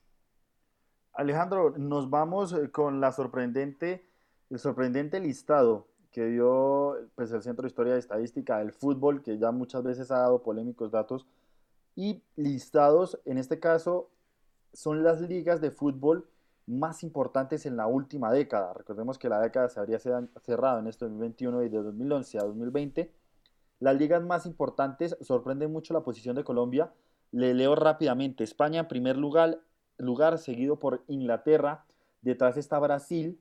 Alejandro, 1.12 1.74
nos 1.76 2.08
vamos 2.08 2.52
eh, 2.52 2.70
con 2.70 3.00
la 3.00 3.10
sorprendente, 3.10 4.08
el 4.50 4.58
sorprendente 4.60 5.18
listado 5.18 5.88
que 6.12 6.26
dio 6.26 6.96
pues, 7.16 7.32
el 7.32 7.42
Centro 7.42 7.62
de 7.62 7.68
Historia 7.68 7.96
y 7.96 7.98
Estadística 7.98 8.58
del 8.58 8.72
Fútbol, 8.72 9.20
que 9.22 9.36
ya 9.36 9.50
muchas 9.50 9.82
veces 9.82 10.12
ha 10.12 10.18
dado 10.18 10.42
polémicos 10.42 10.92
datos, 10.92 11.26
y 11.96 12.22
listados, 12.36 13.18
en 13.24 13.38
este 13.38 13.58
caso, 13.58 14.08
son 14.72 15.02
las 15.02 15.20
ligas 15.20 15.60
de 15.60 15.72
fútbol 15.72 16.28
más 16.66 17.02
importantes 17.02 17.66
en 17.66 17.76
la 17.76 17.88
última 17.88 18.30
década. 18.30 18.72
Recordemos 18.74 19.18
que 19.18 19.28
la 19.28 19.40
década 19.40 19.68
se 19.68 19.80
habría 19.80 19.98
cerrado 19.98 20.78
en 20.78 20.86
este 20.86 21.06
2021 21.06 21.64
y 21.64 21.68
de 21.68 21.78
2011 21.78 22.38
a 22.38 22.42
2020 22.44 23.17
las 23.80 23.96
ligas 23.96 24.22
más 24.22 24.46
importantes 24.46 25.16
sorprende 25.20 25.68
mucho 25.68 25.94
la 25.94 26.02
posición 26.02 26.36
de 26.36 26.44
Colombia. 26.44 26.92
Le 27.30 27.54
leo 27.54 27.74
rápidamente. 27.74 28.44
España 28.44 28.80
en 28.80 28.88
primer 28.88 29.16
lugar, 29.16 29.60
lugar, 29.98 30.38
seguido 30.38 30.78
por 30.78 31.04
Inglaterra. 31.08 31.84
Detrás 32.22 32.56
está 32.56 32.78
Brasil. 32.78 33.40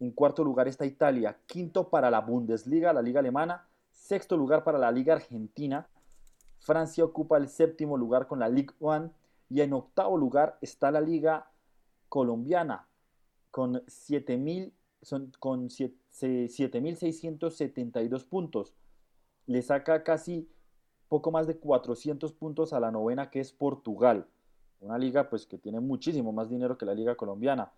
En 0.00 0.12
cuarto 0.12 0.44
lugar 0.44 0.68
está 0.68 0.86
Italia. 0.86 1.38
Quinto 1.46 1.88
para 1.88 2.10
la 2.10 2.20
Bundesliga, 2.20 2.92
la 2.92 3.02
liga 3.02 3.20
alemana. 3.20 3.66
Sexto 3.90 4.36
lugar 4.36 4.64
para 4.64 4.78
la 4.78 4.92
liga 4.92 5.14
argentina. 5.14 5.88
Francia 6.60 7.04
ocupa 7.04 7.38
el 7.38 7.48
séptimo 7.48 7.96
lugar 7.96 8.26
con 8.26 8.38
la 8.38 8.48
Ligue 8.48 8.74
1. 8.78 9.10
Y 9.50 9.60
en 9.60 9.72
octavo 9.72 10.16
lugar 10.16 10.58
está 10.60 10.90
la 10.90 11.00
liga 11.00 11.50
colombiana 12.08 12.86
con 13.52 13.74
7.000 13.86 14.72
son 15.02 15.30
con 15.38 15.68
7.672 15.68 18.24
puntos. 18.24 18.74
Le 19.46 19.62
saca 19.62 20.02
casi 20.02 20.48
poco 21.08 21.30
más 21.30 21.46
de 21.46 21.58
400 21.58 22.32
puntos 22.32 22.72
a 22.72 22.80
la 22.80 22.90
novena 22.90 23.30
que 23.30 23.40
es 23.40 23.52
Portugal. 23.52 24.26
Una 24.80 24.98
liga 24.98 25.28
pues 25.28 25.46
que 25.46 25.58
tiene 25.58 25.80
muchísimo 25.80 26.32
más 26.32 26.48
dinero 26.48 26.78
que 26.78 26.86
la 26.86 26.94
liga 26.94 27.14
colombiana. 27.16 27.72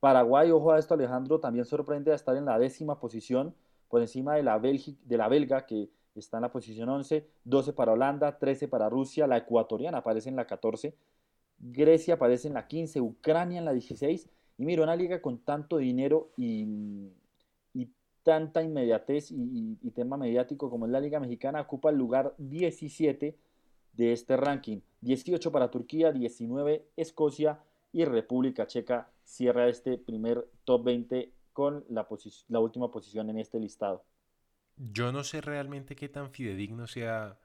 Paraguay, 0.00 0.50
ojo 0.50 0.72
a 0.72 0.78
esto 0.78 0.94
Alejandro, 0.94 1.40
también 1.40 1.64
sorprende 1.64 2.12
a 2.12 2.14
estar 2.14 2.36
en 2.36 2.46
la 2.46 2.58
décima 2.58 2.98
posición 2.98 3.54
por 3.88 4.00
encima 4.00 4.34
de 4.34 4.42
la, 4.42 4.58
de 4.58 5.16
la 5.16 5.28
belga 5.28 5.66
que 5.66 5.90
está 6.14 6.38
en 6.38 6.42
la 6.42 6.52
posición 6.52 6.88
11, 6.88 7.28
12 7.44 7.72
para 7.72 7.92
Holanda, 7.92 8.38
13 8.38 8.68
para 8.68 8.88
Rusia, 8.88 9.26
la 9.26 9.36
ecuatoriana 9.36 9.98
aparece 9.98 10.28
en 10.28 10.36
la 10.36 10.46
14, 10.46 10.94
Grecia 11.58 12.14
aparece 12.14 12.48
en 12.48 12.54
la 12.54 12.66
15, 12.66 13.00
Ucrania 13.00 13.58
en 13.58 13.64
la 13.66 13.72
16 13.72 14.28
y 14.58 14.64
mira, 14.64 14.82
una 14.82 14.96
liga 14.96 15.20
con 15.20 15.38
tanto 15.38 15.76
dinero 15.78 16.30
y, 16.36 16.66
tanta 18.30 18.62
inmediatez 18.62 19.32
y, 19.32 19.90
tema 19.92 20.16
mediático 20.16 20.70
como 20.70 20.86
es 20.86 20.92
la 20.92 21.00
Liga 21.00 21.18
Mexicana 21.18 21.62
ocupa 21.62 21.90
el 21.90 21.96
lugar 21.96 22.32
17 22.38 23.36
de 23.94 24.12
este 24.12 24.36
ranking. 24.36 24.78
18 25.00 25.50
para 25.50 25.68
Turquía, 25.68 26.12
19 26.12 26.86
Escocia 26.96 27.58
y 27.90 28.04
República 28.04 28.68
Checa 28.68 29.10
cierra 29.24 29.68
este 29.68 29.98
primer 29.98 30.48
top 30.62 30.84
20 30.84 31.32
con 31.52 31.84
la, 31.88 32.06
la 32.46 32.60
última 32.60 32.92
posición 32.92 33.30
en 33.30 33.40
este 33.40 33.58
listado. 33.58 34.04
Yo 34.76 35.10
no 35.10 35.24
sé 35.24 35.40
realmente 35.40 35.96
qué 35.96 36.08
tan 36.08 36.30
fidedigno 36.30 36.86
sea 36.86 37.40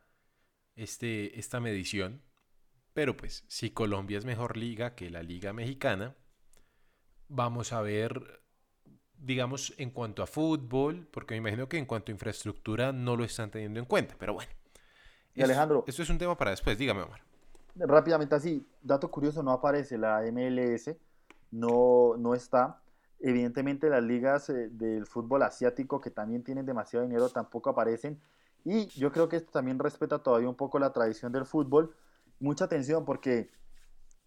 este, 0.75 1.39
esta 1.39 1.59
medición, 1.59 2.21
pero 2.93 3.17
pues 3.17 3.43
si 3.47 3.71
Colombia 3.71 4.19
es 4.19 4.25
mejor 4.25 4.55
liga 4.55 4.93
que 4.93 5.09
la 5.09 5.23
liga 5.23 5.51
mexicana, 5.51 6.15
vamos 7.27 7.73
a 7.73 7.81
ver, 7.81 8.44
digamos, 9.25 9.73
en 9.77 9.89
cuanto 9.89 10.21
a 10.21 10.27
fútbol, 10.27 11.07
porque 11.11 11.33
me 11.33 11.37
imagino 11.37 11.67
que 11.67 11.77
en 11.77 11.85
cuanto 11.85 12.11
a 12.11 12.13
infraestructura 12.13 12.91
no 12.91 13.15
lo 13.15 13.23
están 13.23 13.49
teniendo 13.49 13.79
en 13.79 13.85
cuenta, 13.85 14.15
pero 14.19 14.33
bueno. 14.33 14.51
Y 15.33 15.41
Alejandro. 15.41 15.83
Esto 15.87 16.03
es 16.03 16.09
un 16.09 16.17
tema 16.17 16.37
para 16.37 16.51
después, 16.51 16.77
dígame, 16.77 17.01
Omar. 17.01 17.21
Rápidamente 17.75 18.35
así, 18.35 18.65
dato 18.81 19.09
curioso, 19.09 19.43
no 19.43 19.51
aparece 19.51 19.97
la 19.97 20.21
MLS, 20.31 20.95
no, 21.51 22.15
no 22.17 22.35
está. 22.35 22.79
Evidentemente 23.19 23.89
las 23.89 24.03
ligas 24.03 24.49
eh, 24.49 24.69
del 24.69 25.07
fútbol 25.07 25.43
asiático 25.43 25.99
que 25.99 26.11
también 26.11 26.43
tienen 26.43 26.65
demasiado 26.65 27.05
dinero 27.05 27.29
tampoco 27.29 27.71
aparecen. 27.71 28.21
Y 28.63 28.87
yo 28.99 29.11
creo 29.11 29.27
que 29.27 29.37
esto 29.37 29.51
también 29.51 29.79
respeta 29.79 30.19
todavía 30.19 30.47
un 30.47 30.55
poco 30.55 30.79
la 30.79 30.93
tradición 30.93 31.31
del 31.31 31.45
fútbol. 31.45 31.95
Mucha 32.39 32.65
atención 32.65 33.05
porque 33.05 33.49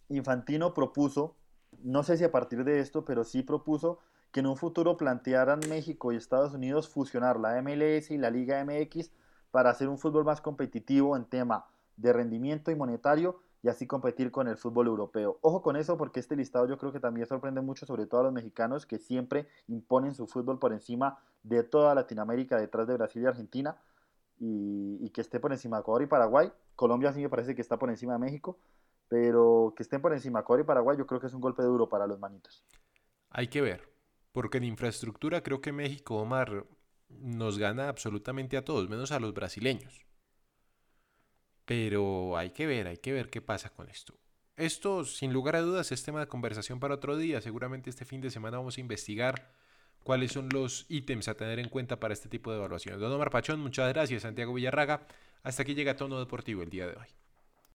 Infantino 0.09 0.75
propuso 0.75 1.37
no 1.83 2.03
sé 2.03 2.17
si 2.17 2.25
a 2.25 2.33
partir 2.33 2.65
de 2.65 2.81
esto, 2.81 3.05
pero 3.05 3.25
sí 3.25 3.43
propuso 3.43 3.99
que 4.33 4.41
en 4.41 4.47
un 4.47 4.57
futuro 4.57 4.97
plantearan 4.97 5.61
México 5.69 6.13
y 6.13 6.17
Estados 6.17 6.55
Unidos 6.55 6.89
fusionar 6.89 7.39
la 7.39 7.61
MLS 7.63 8.11
y 8.11 8.19
la 8.19 8.31
Liga 8.31 8.65
MX 8.65 9.11
para 9.51 9.71
hacer 9.71 9.89
un 9.89 9.99
fútbol 9.99 10.25
más 10.25 10.41
competitivo 10.41 11.17
en 11.17 11.25
tema 11.25 11.67
de 11.97 12.13
rendimiento 12.13 12.71
y 12.71 12.75
monetario 12.75 13.41
y 13.63 13.69
así 13.69 13.87
competir 13.87 14.31
con 14.31 14.47
el 14.49 14.57
fútbol 14.57 14.87
europeo. 14.87 15.39
Ojo 15.41 15.63
con 15.63 15.77
eso 15.77 15.97
porque 15.97 16.21
este 16.21 16.37
listado 16.37 16.69
yo 16.69 16.79
creo 16.79 16.93
que 16.93 17.01
también 17.01 17.27
sorprende 17.27 17.61
mucho, 17.61 17.87
sobre 17.87 18.07
todo 18.07 18.21
a 18.21 18.25
los 18.25 18.33
mexicanos 18.33 18.87
que 18.87 18.99
siempre 18.99 19.49
imponen 19.67 20.15
su 20.15 20.27
fútbol 20.27 20.59
por 20.59 20.73
encima 20.73 21.19
de 21.43 21.65
toda 21.65 21.95
Latinoamérica, 21.95 22.57
detrás 22.59 22.87
de 22.87 22.95
Brasil 22.95 23.23
y 23.23 23.27
Argentina, 23.27 23.77
y, 24.41 25.11
que 25.11 25.21
esté 25.21 25.41
por 25.41 25.53
encima 25.53 25.79
de 25.79 25.81
Ecuador 25.81 26.03
y 26.03 26.07
Paraguay. 26.07 26.53
Colombia 26.77 27.13
sí 27.13 27.21
me 27.21 27.29
parece 27.29 27.57
que 27.57 27.63
está 27.63 27.77
por 27.77 27.91
encima 27.91 28.13
de 28.13 28.21
México, 28.21 28.57
pero 29.09 29.73
que 29.77 29.83
estén 29.83 30.01
por 30.01 30.13
encima 30.13 30.41
Ecuador 30.41 30.65
y 30.65 30.67
Paraguay, 30.67 30.97
yo 30.97 31.07
creo 31.07 31.21
que 31.21 31.27
es 31.27 31.35
un 31.35 31.41
golpe 31.41 31.63
duro 31.63 31.89
para 31.89 32.07
los 32.07 32.21
manitos. 32.21 32.65
Hay 33.31 33.49
que 33.49 33.61
ver, 33.61 33.89
porque 34.39 34.59
en 34.59 34.63
infraestructura 34.63 35.43
creo 35.43 35.61
que 35.61 35.73
México, 35.73 36.15
Omar, 36.15 36.65
nos 37.09 37.59
gana 37.59 37.89
absolutamente 37.89 38.57
a 38.57 38.65
todos, 38.65 38.89
menos 38.89 39.11
a 39.11 39.19
los 39.19 39.35
brasileños. 39.35 40.07
Pero 41.65 42.37
hay 42.37 42.51
que 42.51 42.69
ver, 42.69 42.87
hay 42.87 42.99
que 42.99 43.13
ver 43.13 43.31
qué 43.31 43.41
pasa 43.43 43.71
con 43.71 43.89
esto. 43.91 44.15
Esto, 44.55 45.05
sin 45.05 45.33
lugar 45.33 45.57
a 45.57 45.61
dudas, 45.63 45.91
es 45.91 46.05
tema 46.05 46.21
de 46.21 46.29
conversación 46.29 46.79
para 46.79 46.95
otro 46.95 47.17
día. 47.17 47.41
Seguramente 47.41 47.91
este 47.91 48.05
fin 48.05 48.21
de 48.21 48.31
semana 48.31 48.59
vamos 48.59 48.79
a 48.79 48.81
investigar 48.81 49.51
cuáles 50.05 50.31
son 50.31 50.49
los 50.51 50.87
ítems 50.89 51.27
a 51.27 51.35
tener 51.35 51.59
en 51.59 51.69
cuenta 51.69 51.99
para 51.99 52.15
este 52.15 52.29
tipo 52.29 52.53
de 52.53 52.59
evaluaciones. 52.59 53.01
Don 53.01 53.11
Omar 53.11 53.33
Pachón, 53.33 53.59
muchas 53.59 53.93
gracias. 53.93 54.23
Santiago 54.23 54.55
Villarraga. 54.55 55.05
Hasta 55.43 55.63
aquí 55.63 55.75
llega 55.75 55.97
Tono 55.97 56.17
Deportivo 56.21 56.63
el 56.63 56.71
día 56.71 56.87
de 56.87 56.93
hoy. 56.93 57.28